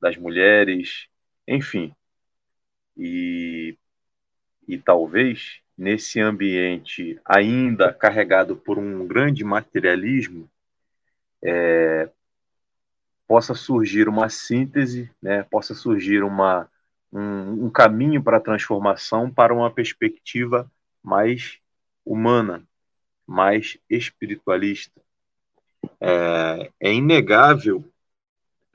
das 0.02 0.18
mulheres, 0.18 1.08
enfim. 1.48 1.94
E, 2.98 3.78
e 4.68 4.78
talvez 4.78 5.62
nesse 5.78 6.20
ambiente 6.20 7.20
ainda 7.26 7.94
carregado 7.94 8.56
por 8.56 8.78
um 8.78 9.06
grande 9.08 9.44
materialismo, 9.44 10.50
é, 11.44 12.10
possa 13.28 13.54
surgir 13.54 14.08
uma 14.08 14.30
síntese, 14.30 15.10
né, 15.22 15.44
possa 15.44 15.74
surgir 15.74 16.24
uma, 16.24 16.70
um, 17.12 17.66
um 17.66 17.70
caminho 17.70 18.22
para 18.22 18.38
a 18.38 18.42
transformação 18.42 19.32
para 19.32 19.54
uma 19.54 19.72
perspectiva 19.72 20.72
mais 21.02 21.60
humana, 22.06 22.64
mais 23.26 23.78
espiritualista. 23.90 25.02
É, 26.00 26.72
é 26.80 26.94
inegável 26.94 27.84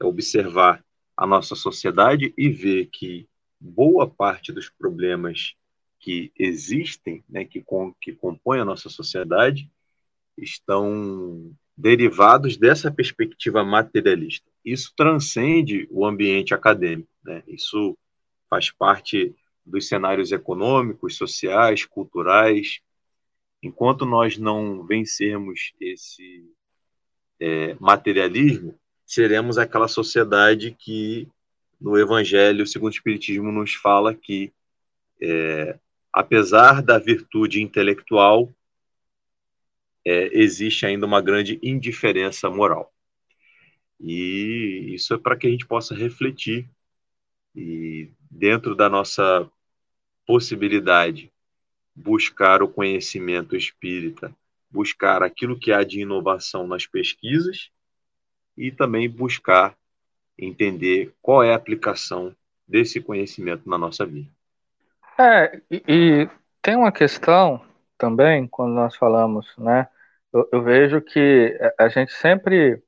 observar 0.01 0.85
a 1.17 1.27
nossa 1.27 1.55
sociedade 1.55 2.33
e 2.37 2.49
ver 2.49 2.87
que 2.87 3.29
boa 3.61 4.09
parte 4.09 4.53
dos 4.53 4.69
problemas 4.69 5.57
que 5.99 6.33
existem, 6.39 7.25
né, 7.29 7.45
que, 7.45 7.61
com, 7.61 7.93
que 8.01 8.13
compõem 8.13 8.61
a 8.61 8.65
nossa 8.65 8.89
sociedade, 8.89 9.71
estão 10.37 11.53
derivados 11.77 12.57
dessa 12.57 12.91
perspectiva 12.91 13.65
materialista. 13.65 14.47
Isso 14.65 14.93
transcende 14.97 15.87
o 15.91 16.05
ambiente 16.05 16.55
acadêmico, 16.55 17.09
né? 17.25 17.43
isso 17.47 17.97
faz 18.51 18.71
parte 18.71 19.35
dos 19.65 19.87
cenários 19.87 20.33
econômicos, 20.33 21.17
sociais, 21.17 21.85
culturais. 21.85 22.81
Enquanto 23.63 24.05
nós 24.05 24.39
não 24.39 24.85
vencermos 24.85 25.73
esse 25.81 26.45
é, 27.41 27.77
materialismo, 27.79 28.79
seremos 29.07 29.59
aquela 29.59 29.89
sociedade 29.89 30.75
que 30.79 31.29
no 31.81 31.97
Evangelho 31.97 32.67
segundo 32.67 32.91
o 32.93 32.95
Espiritismo 32.95 33.53
nos 33.53 33.75
fala 33.75 34.15
que, 34.15 34.53
é, 35.23 35.79
apesar 36.19 36.83
da 36.83 36.99
virtude 36.99 37.63
intelectual, 37.63 38.53
é, 40.05 40.37
existe 40.37 40.85
ainda 40.85 41.07
uma 41.07 41.21
grande 41.21 41.61
indiferença 41.63 42.51
moral. 42.51 42.93
E 44.01 44.91
isso 44.93 45.15
é 45.15 45.19
para 45.19 45.37
que 45.37 45.47
a 45.47 45.51
gente 45.51 45.65
possa 45.65 45.95
refletir 45.95 46.69
e, 47.55 48.11
dentro 48.29 48.75
da 48.75 48.89
nossa 48.89 49.49
possibilidade, 50.27 51.33
buscar 51.95 52.65
o 52.65 52.69
conhecimento 52.69 53.55
espírita, 53.55 54.35
buscar 54.69 55.23
aquilo 55.23 55.57
que 55.57 55.71
há 55.71 55.85
de 55.85 56.01
inovação 56.01 56.67
nas 56.67 56.85
pesquisas 56.85 57.71
e 58.57 58.73
também 58.73 59.09
buscar 59.09 59.79
entender 60.37 61.15
qual 61.23 61.45
é 61.45 61.53
a 61.53 61.57
aplicação 61.57 62.35
desse 62.67 63.01
conhecimento 63.01 63.71
na 63.71 63.79
nossa 63.79 64.05
vida. 64.05 64.37
É, 65.21 65.61
e, 65.71 65.83
e 65.89 66.31
tem 66.63 66.77
uma 66.77 66.93
questão 66.93 67.61
também, 67.99 68.47
quando 68.49 68.73
nós 68.75 68.97
falamos, 68.97 69.47
né? 69.59 69.89
Eu, 70.33 70.49
eu, 70.53 70.63
vejo 70.63 71.01
que 71.01 71.59
a 71.79 71.89
gente 71.89 72.13
sempre, 72.13 72.83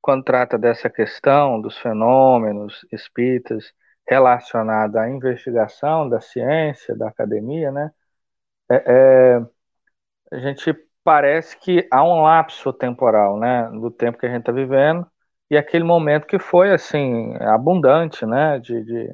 quando 0.00 0.24
trata 0.24 0.56
dessa 0.58 0.88
questão 0.88 1.60
dos 1.60 1.76
fenômenos 1.78 2.86
espíritas 2.92 3.72
relacionada 4.08 5.00
à 5.02 5.10
investigação 5.10 6.08
da 6.08 6.20
ciência, 6.20 6.96
da 6.96 7.08
academia, 7.08 7.70
né? 7.70 7.92
É, 8.70 8.76
é, 8.86 10.36
a 10.36 10.38
gente 10.40 10.74
parece 11.04 11.58
que 11.58 11.86
há 11.90 12.02
um 12.04 12.22
lapso 12.22 12.72
temporal, 12.72 13.38
né? 13.38 13.68
Do 13.70 13.90
tempo 13.90 14.18
que 14.18 14.26
a 14.26 14.30
gente 14.30 14.40
está 14.40 14.52
vivendo 14.52 15.06
e 15.50 15.56
aquele 15.56 15.84
momento 15.84 16.26
que 16.26 16.38
foi 16.38 16.72
assim 16.72 17.34
abundante, 17.40 18.24
né, 18.26 18.58
de, 18.58 18.82
de 18.82 19.08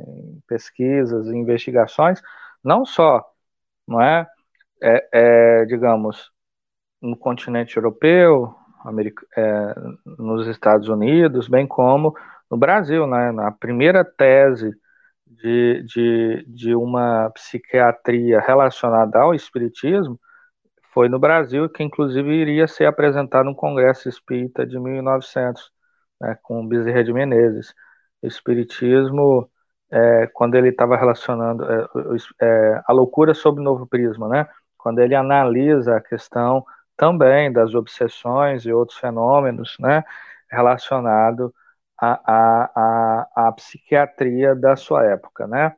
pesquisas 0.46 1.26
e 1.26 1.36
investigações, 1.36 2.22
não 2.64 2.84
só, 2.84 3.24
não 3.86 4.00
é, 4.00 4.26
é, 4.82 5.08
é 5.12 5.64
digamos, 5.66 6.30
no 7.02 7.16
continente 7.16 7.76
europeu, 7.76 8.54
America, 8.84 9.26
é, 9.36 9.74
nos 10.18 10.46
Estados 10.48 10.88
Unidos, 10.88 11.48
bem 11.48 11.66
como 11.66 12.14
no 12.50 12.56
Brasil, 12.56 13.06
né, 13.06 13.32
na 13.32 13.52
primeira 13.52 14.04
tese 14.04 14.72
de, 15.26 15.82
de, 15.84 16.44
de 16.48 16.74
uma 16.74 17.30
psiquiatria 17.30 18.40
relacionada 18.40 19.20
ao 19.20 19.34
espiritismo 19.34 20.18
foi 20.92 21.08
no 21.08 21.18
Brasil, 21.18 21.68
que 21.68 21.82
inclusive 21.82 22.28
iria 22.30 22.66
ser 22.66 22.86
apresentado 22.86 23.44
no 23.46 23.54
Congresso 23.54 24.08
Espírita 24.08 24.66
de 24.66 24.78
1900 24.78 25.70
né, 26.20 26.36
com 26.42 26.66
Bezerra 26.66 27.04
de 27.04 27.12
Menezes. 27.12 27.74
Espiritismo, 28.22 29.50
é, 29.90 30.26
quando 30.28 30.54
ele 30.54 30.68
estava 30.68 30.96
relacionando 30.96 31.64
é, 31.64 31.86
é, 32.42 32.82
a 32.86 32.92
loucura 32.92 33.34
sob 33.34 33.60
novo 33.60 33.86
prisma, 33.86 34.28
né, 34.28 34.48
quando 34.78 35.00
ele 35.00 35.14
analisa 35.14 35.96
a 35.96 36.00
questão 36.00 36.64
também 36.96 37.52
das 37.52 37.74
obsessões 37.74 38.64
e 38.64 38.72
outros 38.72 38.98
fenômenos 38.98 39.76
né, 39.80 40.04
à, 41.98 43.26
à, 43.34 43.52
psiquiatria 43.52 44.54
da 44.54 44.76
sua 44.76 45.04
época, 45.06 45.46
né, 45.46 45.74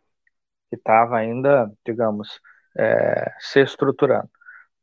que 0.70 0.76
estava 0.76 1.16
ainda, 1.16 1.70
digamos, 1.86 2.40
é, 2.76 3.32
se 3.40 3.60
estruturando. 3.60 4.28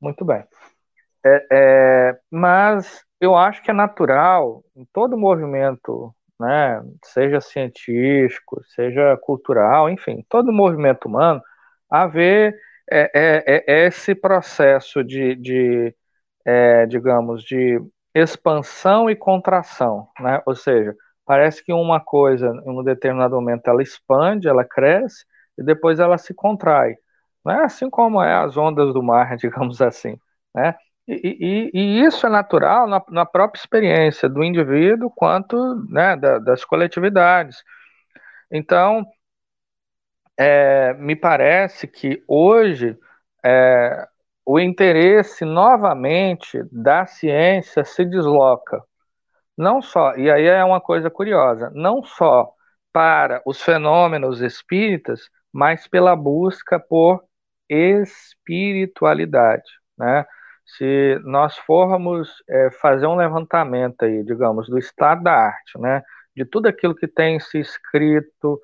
Muito 0.01 0.23
bem. 0.25 0.45
É, 1.25 1.47
é, 1.51 2.19
mas 2.31 3.03
eu 3.19 3.35
acho 3.35 3.61
que 3.61 3.71
é 3.71 3.73
natural 3.73 4.63
em 4.75 4.85
todo 4.93 5.17
movimento, 5.17 6.15
né, 6.39 6.81
seja 7.05 7.41
científico, 7.41 8.61
seja 8.75 9.17
cultural, 9.17 9.89
enfim, 9.89 10.25
todo 10.29 10.51
movimento 10.53 11.07
humano, 11.07 11.41
haver 11.89 12.55
é, 12.91 13.11
é, 13.13 13.65
é 13.67 13.87
esse 13.87 14.15
processo 14.15 15.03
de, 15.03 15.35
de 15.35 15.95
é, 16.45 16.85
digamos, 16.85 17.43
de 17.43 17.79
expansão 18.13 19.09
e 19.09 19.15
contração, 19.15 20.09
né? 20.19 20.41
Ou 20.45 20.55
seja, 20.55 20.95
parece 21.25 21.63
que 21.63 21.71
uma 21.73 21.99
coisa, 21.99 22.47
em 22.65 22.69
um 22.79 22.83
determinado 22.83 23.35
momento, 23.35 23.67
ela 23.67 23.83
expande, 23.83 24.47
ela 24.47 24.65
cresce, 24.65 25.25
e 25.57 25.63
depois 25.63 25.99
ela 25.99 26.17
se 26.17 26.33
contrai. 26.33 26.95
Né? 27.45 27.55
Assim 27.63 27.89
como 27.89 28.21
é 28.21 28.33
as 28.33 28.57
ondas 28.57 28.93
do 28.93 29.03
mar, 29.03 29.35
digamos 29.37 29.81
assim. 29.81 30.19
Né? 30.55 30.75
E, 31.11 31.71
e, 31.73 32.01
isso 32.01 32.27
é 32.27 32.29
natural 32.29 32.87
na, 32.87 33.03
na, 33.09 33.25
própria 33.25 33.59
experiência 33.59 34.29
do 34.29 34.43
indivíduo 34.43 35.09
quanto 35.09 35.57
né, 35.89 36.15
da, 36.15 36.37
das 36.37 36.63
coletividades. 36.63 37.63
Então, 38.51 39.03
é, 40.37 40.93
me 40.93 41.15
parece 41.15 41.87
que 41.87 42.23
hoje 42.27 42.95
é, 43.43 44.07
o 44.45 44.59
interesse 44.59 45.43
novamente 45.45 46.63
da 46.71 47.07
ciência 47.07 47.83
se 47.83 48.05
desloca. 48.05 48.83
Não 49.57 49.81
só, 49.81 50.15
e 50.15 50.29
aí 50.31 50.45
é 50.45 50.63
uma 50.63 50.79
coisa 50.79 51.09
curiosa, 51.09 51.71
não 51.73 52.03
só 52.03 52.51
para 52.93 53.41
os 53.45 53.61
fenômenos 53.61 54.41
espíritas, 54.41 55.29
mas 55.51 55.87
pela 55.87 56.15
busca 56.15 56.79
por 56.79 57.23
espiritualidade, 57.67 59.69
né? 59.97 60.25
Se 60.77 61.19
nós 61.23 61.57
formos 61.57 62.43
é, 62.47 62.71
fazer 62.71 63.07
um 63.07 63.15
levantamento 63.15 64.03
aí, 64.03 64.23
digamos, 64.23 64.67
do 64.69 64.77
estado 64.77 65.23
da 65.23 65.33
arte, 65.33 65.77
né, 65.79 66.03
de 66.35 66.45
tudo 66.45 66.67
aquilo 66.67 66.95
que 66.95 67.07
tem 67.07 67.39
se 67.39 67.59
escrito 67.59 68.59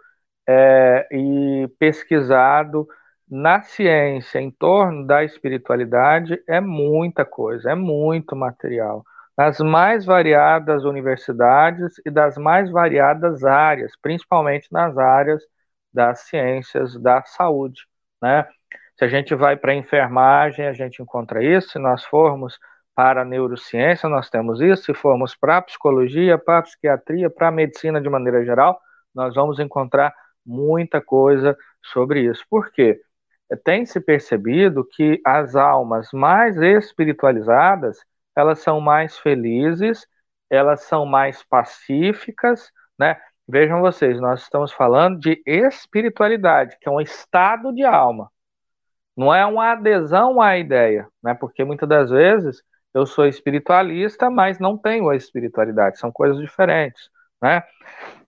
é, 0.48 1.08
e 1.12 1.68
pesquisado 1.80 2.88
na 3.30 3.62
ciência 3.62 4.40
em 4.40 4.52
torno 4.52 5.06
da 5.08 5.24
espiritualidade, 5.24 6.42
é 6.48 6.62
muita 6.62 7.26
coisa, 7.26 7.72
é 7.72 7.76
muito 7.76 8.36
material. 8.36 9.04
Nas 9.38 9.60
mais 9.60 10.06
variadas 10.06 10.84
universidades 10.86 11.96
e 12.06 12.12
das 12.12 12.38
mais 12.38 12.70
variadas 12.72 13.44
áreas, 13.44 13.92
principalmente 14.02 14.68
nas 14.72 14.98
áreas 14.98 15.44
das 15.94 16.20
ciências 16.22 16.96
da 17.02 17.24
saúde, 17.24 17.82
né? 18.22 18.48
Se 18.98 19.06
a 19.06 19.08
gente 19.08 19.36
vai 19.36 19.58
para 19.58 19.72
a 19.74 19.76
enfermagem, 19.76 20.68
a 20.68 20.74
gente 20.74 21.02
encontra 21.02 21.44
isso. 21.44 21.70
Se 21.72 21.80
nós 21.80 22.04
formos 22.06 22.58
para 22.96 23.22
a 23.22 23.26
neurociência, 23.26 24.08
nós 24.08 24.30
temos 24.30 24.62
isso. 24.62 24.84
Se 24.84 24.94
formos 24.94 25.36
para 25.36 25.58
a 25.58 25.62
psicologia, 25.62 26.38
para 26.38 26.60
a 26.60 26.62
psiquiatria, 26.62 27.30
para 27.30 27.50
a 27.50 27.52
medicina 27.52 28.02
de 28.02 28.10
maneira 28.10 28.44
geral, 28.46 28.80
nós 29.14 29.36
vamos 29.36 29.60
encontrar 29.60 30.14
muita 30.46 31.02
coisa 31.02 31.58
sobre 31.84 32.22
isso. 32.22 32.46
Por 32.50 32.72
quê? 32.72 33.02
Tem 33.64 33.86
se 33.86 34.00
percebido 34.00 34.86
que 34.86 35.22
as 35.26 35.56
almas 35.56 36.10
mais 36.14 36.58
espiritualizadas, 36.58 38.00
elas 38.36 38.60
são 38.60 38.82
mais 38.82 39.18
felizes, 39.18 40.08
elas 40.50 40.84
são 40.84 41.06
mais 41.06 41.44
pacíficas, 41.44 42.72
né? 42.98 43.20
vejam 43.48 43.82
vocês, 43.82 44.20
nós 44.20 44.42
estamos 44.42 44.72
falando 44.72 45.20
de 45.20 45.42
espiritualidade, 45.46 46.78
que 46.80 46.90
é 46.90 46.92
um 46.92 47.02
estado 47.02 47.74
de 47.74 47.84
alma. 47.84 48.32
Não 49.16 49.34
é 49.34 49.46
uma 49.46 49.72
adesão 49.72 50.42
à 50.42 50.58
ideia, 50.58 51.08
né? 51.24 51.34
Porque 51.34 51.64
muitas 51.64 51.88
das 51.88 52.10
vezes 52.10 52.62
eu 52.94 53.06
sou 53.06 53.26
espiritualista, 53.26 54.30
mas 54.30 54.60
não 54.60 54.78
tenho 54.78 55.10
a 55.10 55.16
espiritualidade, 55.16 56.00
são 56.00 56.12
coisas 56.12 56.40
diferentes, 56.40 57.10
né? 57.42 57.64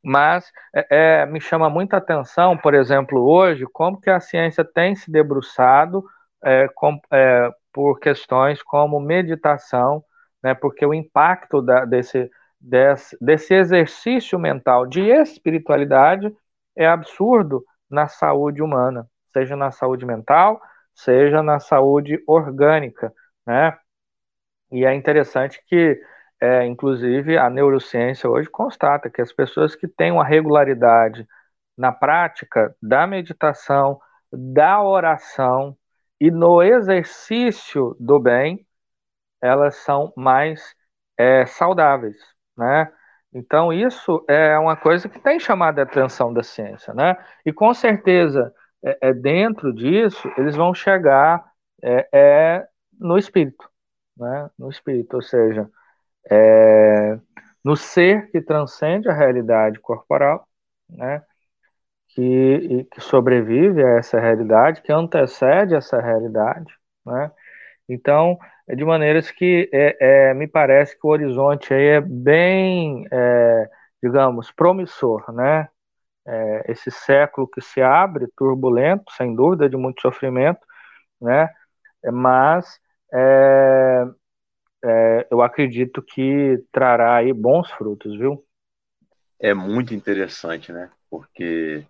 Mas 0.03 0.51
é, 0.73 1.21
é, 1.21 1.25
me 1.25 1.41
chama 1.41 1.69
muita 1.69 1.97
atenção, 1.97 2.57
por 2.57 2.73
exemplo, 2.73 3.19
hoje, 3.21 3.65
como 3.71 3.99
que 3.99 4.09
a 4.09 4.19
ciência 4.19 4.63
tem 4.63 4.95
se 4.95 5.11
debruçado 5.11 6.03
é, 6.43 6.67
com, 6.75 6.99
é, 7.11 7.49
por 7.73 7.99
questões 7.99 8.61
como 8.63 8.99
meditação, 8.99 10.03
né? 10.43 10.53
Porque 10.53 10.85
o 10.85 10.93
impacto 10.93 11.61
da, 11.61 11.85
desse, 11.85 12.29
desse, 12.59 13.17
desse 13.21 13.53
exercício 13.53 14.39
mental 14.39 14.85
de 14.85 15.01
espiritualidade 15.01 16.33
é 16.75 16.87
absurdo 16.87 17.63
na 17.89 18.07
saúde 18.07 18.61
humana, 18.61 19.07
seja 19.33 19.55
na 19.55 19.71
saúde 19.71 20.05
mental, 20.05 20.61
seja 20.97 21.43
na 21.43 21.59
saúde 21.59 22.21
orgânica, 22.27 23.13
né? 23.45 23.77
E 24.71 24.85
é 24.85 24.93
interessante 24.93 25.63
que, 25.67 26.01
é, 26.41 26.65
inclusive, 26.65 27.37
a 27.37 27.49
neurociência 27.49 28.29
hoje 28.29 28.49
constata 28.49 29.09
que 29.09 29.21
as 29.21 29.31
pessoas 29.31 29.75
que 29.75 29.87
têm 29.87 30.11
uma 30.11 30.25
regularidade 30.25 31.27
na 31.77 31.91
prática 31.91 32.75
da 32.81 33.07
meditação, 33.07 33.99
da 34.31 34.81
oração 34.81 35.77
e 36.19 36.31
no 36.31 36.61
exercício 36.63 37.95
do 37.99 38.19
bem, 38.19 38.65
elas 39.41 39.75
são 39.77 40.11
mais 40.15 40.75
é, 41.17 41.45
saudáveis, 41.45 42.17
né? 42.57 42.91
Então, 43.33 43.71
isso 43.73 44.23
é 44.27 44.57
uma 44.57 44.75
coisa 44.75 45.07
que 45.09 45.19
tem 45.19 45.39
chamado 45.39 45.79
a 45.79 45.83
atenção 45.83 46.33
da 46.33 46.43
ciência, 46.43 46.93
né? 46.93 47.17
E 47.45 47.53
com 47.53 47.73
certeza 47.73 48.53
é, 48.83 49.09
é, 49.09 49.13
dentro 49.13 49.73
disso, 49.73 50.31
eles 50.37 50.55
vão 50.55 50.73
chegar 50.73 51.43
é, 51.83 52.07
é, 52.11 52.67
no 52.99 53.17
espírito, 53.17 53.69
né? 54.17 54.49
no 54.57 54.69
espírito, 54.69 55.15
ou 55.15 55.21
seja, 55.21 55.69
é, 56.29 57.19
no 57.63 57.75
ser 57.75 58.29
que 58.31 58.41
transcende 58.41 59.09
a 59.09 59.13
realidade 59.13 59.79
corporal, 59.79 60.47
né? 60.89 61.23
que, 62.09 62.87
que 62.91 63.01
sobrevive 63.01 63.83
a 63.83 63.97
essa 63.97 64.19
realidade, 64.19 64.81
que 64.81 64.91
antecede 64.91 65.75
essa 65.75 66.01
realidade, 66.01 66.73
né? 67.05 67.31
Então, 67.87 68.37
é 68.67 68.75
de 68.75 68.83
maneiras 68.83 69.31
que 69.31 69.69
é, 69.71 70.29
é, 70.31 70.33
me 70.33 70.47
parece 70.47 70.99
que 70.99 71.05
o 71.07 71.09
horizonte 71.11 71.73
aí 71.73 71.85
é 71.87 72.01
bem, 72.01 73.05
é, 73.11 73.69
digamos, 74.03 74.51
promissor, 74.51 75.31
né? 75.31 75.69
É, 76.27 76.71
esse 76.71 76.91
século 76.91 77.47
que 77.47 77.61
se 77.61 77.81
abre, 77.81 78.27
turbulento, 78.35 79.11
sem 79.13 79.33
dúvida, 79.33 79.69
de 79.69 79.77
muito 79.77 80.01
sofrimento, 80.01 80.59
né? 81.21 81.49
mas 82.11 82.79
é, 83.13 84.05
é, 84.83 85.27
eu 85.31 85.41
acredito 85.41 86.01
que 86.01 86.63
trará 86.71 87.15
aí 87.15 87.31
bons 87.33 87.71
frutos, 87.71 88.17
viu? 88.17 88.43
É 89.39 89.53
muito 89.53 89.93
interessante, 89.93 90.71
né? 90.71 90.89
Porque 91.09 91.85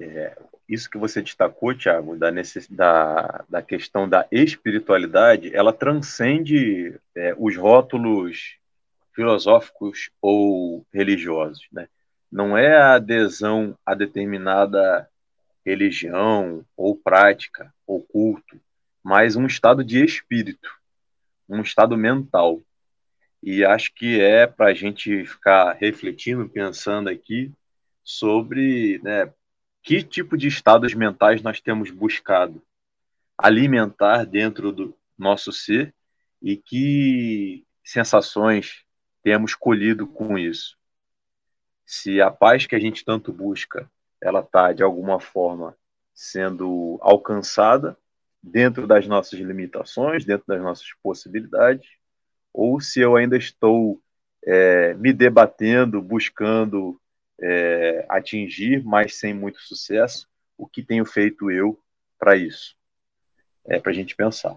é, 0.00 0.36
isso 0.68 0.88
que 0.88 0.98
você 0.98 1.20
destacou, 1.20 1.74
Tiago, 1.74 2.16
da, 2.16 2.30
da, 2.70 3.44
da 3.48 3.62
questão 3.62 4.08
da 4.08 4.26
espiritualidade, 4.30 5.54
ela 5.54 5.72
transcende 5.72 6.98
é, 7.14 7.34
os 7.36 7.56
rótulos 7.56 8.56
filosóficos 9.14 10.10
ou 10.20 10.86
religiosos, 10.92 11.66
né? 11.70 11.88
Não 12.32 12.56
é 12.56 12.74
a 12.74 12.94
adesão 12.94 13.78
a 13.84 13.94
determinada 13.94 15.06
religião 15.64 16.64
ou 16.74 16.96
prática 16.96 17.72
ou 17.86 18.02
culto, 18.02 18.58
mas 19.04 19.36
um 19.36 19.46
estado 19.46 19.84
de 19.84 20.02
espírito, 20.02 20.74
um 21.46 21.60
estado 21.60 21.94
mental. 21.94 22.58
E 23.42 23.62
acho 23.62 23.92
que 23.94 24.18
é 24.18 24.46
para 24.46 24.68
a 24.68 24.74
gente 24.74 25.26
ficar 25.26 25.72
refletindo, 25.74 26.48
pensando 26.48 27.10
aqui 27.10 27.52
sobre 28.02 28.98
né, 29.02 29.30
que 29.82 30.02
tipo 30.02 30.36
de 30.36 30.48
estados 30.48 30.94
mentais 30.94 31.42
nós 31.42 31.60
temos 31.60 31.90
buscado 31.90 32.62
alimentar 33.36 34.24
dentro 34.24 34.72
do 34.72 34.96
nosso 35.18 35.52
ser 35.52 35.94
e 36.40 36.56
que 36.56 37.66
sensações 37.84 38.84
temos 39.22 39.54
colhido 39.54 40.06
com 40.06 40.38
isso 40.38 40.80
se 41.92 42.22
a 42.22 42.30
paz 42.30 42.64
que 42.64 42.74
a 42.74 42.78
gente 42.78 43.04
tanto 43.04 43.30
busca, 43.30 43.86
ela 44.18 44.40
está 44.40 44.72
de 44.72 44.82
alguma 44.82 45.20
forma 45.20 45.76
sendo 46.14 46.98
alcançada 47.02 47.98
dentro 48.42 48.86
das 48.86 49.06
nossas 49.06 49.38
limitações, 49.38 50.24
dentro 50.24 50.46
das 50.46 50.62
nossas 50.62 50.86
possibilidades, 51.02 51.86
ou 52.50 52.80
se 52.80 53.00
eu 53.00 53.14
ainda 53.14 53.36
estou 53.36 54.00
é, 54.42 54.94
me 54.94 55.12
debatendo, 55.12 56.00
buscando 56.00 56.98
é, 57.38 58.06
atingir, 58.08 58.82
mas 58.82 59.18
sem 59.18 59.34
muito 59.34 59.60
sucesso, 59.60 60.26
o 60.56 60.66
que 60.66 60.82
tenho 60.82 61.04
feito 61.04 61.50
eu 61.50 61.78
para 62.18 62.34
isso? 62.34 62.74
É 63.66 63.78
para 63.78 63.90
a 63.90 63.94
gente 63.94 64.16
pensar. 64.16 64.56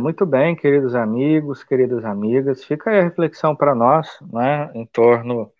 Muito 0.00 0.24
bem, 0.24 0.56
queridos 0.56 0.94
amigos, 0.94 1.62
queridas 1.62 2.06
amigas, 2.06 2.64
fica 2.64 2.90
aí 2.90 3.00
a 3.00 3.04
reflexão 3.04 3.54
para 3.54 3.74
nós, 3.74 4.08
né, 4.32 4.70
em 4.74 4.86
torno 4.86 5.52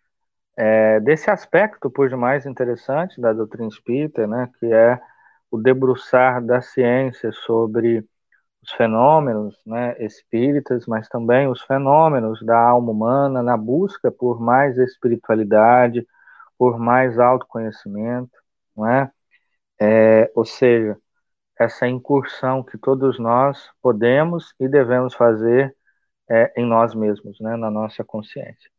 é, 0.57 1.01
desse 1.01 1.31
aspecto, 1.31 1.91
por 1.91 2.09
demais 2.09 2.47
interessante, 2.47 3.21
da 3.21 3.33
doutrina 3.33 3.69
espírita, 3.69 4.27
né, 4.27 4.51
que 4.59 4.67
é 4.73 5.01
o 5.51 5.59
debruçar 5.59 6.45
da 6.45 6.61
ciência 6.61 7.33
sobre 7.33 8.07
os 8.63 8.73
fenômenos 8.73 9.57
né, 9.67 9.97
espíritas, 10.05 10.87
mas 10.87 11.09
também 11.09 11.49
os 11.49 11.63
fenômenos 11.63 12.43
da 12.43 12.59
alma 12.59 12.93
humana 12.93 13.43
na 13.43 13.57
busca 13.57 14.11
por 14.11 14.41
mais 14.41 14.79
espiritualidade, 14.79 16.07
por 16.59 16.79
mais 16.79 17.19
autoconhecimento, 17.19 18.33
não 18.77 18.89
é? 18.89 19.11
é 19.81 20.31
ou 20.35 20.45
seja, 20.45 20.97
essa 21.59 21.87
incursão 21.89 22.63
que 22.65 22.79
todos 22.79 23.19
nós 23.19 23.71
podemos 23.83 24.55
e 24.61 24.69
devemos 24.69 25.15
fazer 25.15 25.77
é, 26.31 26.53
em 26.61 26.67
nós 26.67 26.95
mesmos, 26.95 27.39
né, 27.41 27.57
na 27.57 27.71
nossa 27.71 28.05
consciência. 28.05 28.74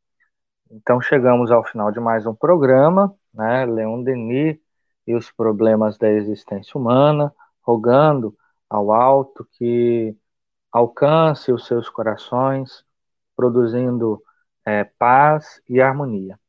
Então 0.69 0.99
chegamos 1.01 1.51
ao 1.51 1.63
final 1.63 1.91
de 1.91 1.99
mais 1.99 2.25
um 2.25 2.34
programa, 2.36 3.15
né? 3.34 3.65
Leon 3.65 4.04
Denis 4.04 4.58
e 5.08 5.15
os 5.15 5.32
problemas 5.32 5.97
da 5.97 6.10
existência 6.10 6.80
humana, 6.80 7.34
rogando 7.62 8.36
ao 8.69 8.91
alto 8.91 9.47
que 9.54 10.15
alcance 10.71 11.51
os 11.51 11.67
seus 11.67 11.89
corações, 11.89 12.84
produzindo 13.36 14.21
é, 14.65 14.84
paz 14.84 15.62
e 15.69 15.82
harmonia. 15.82 16.39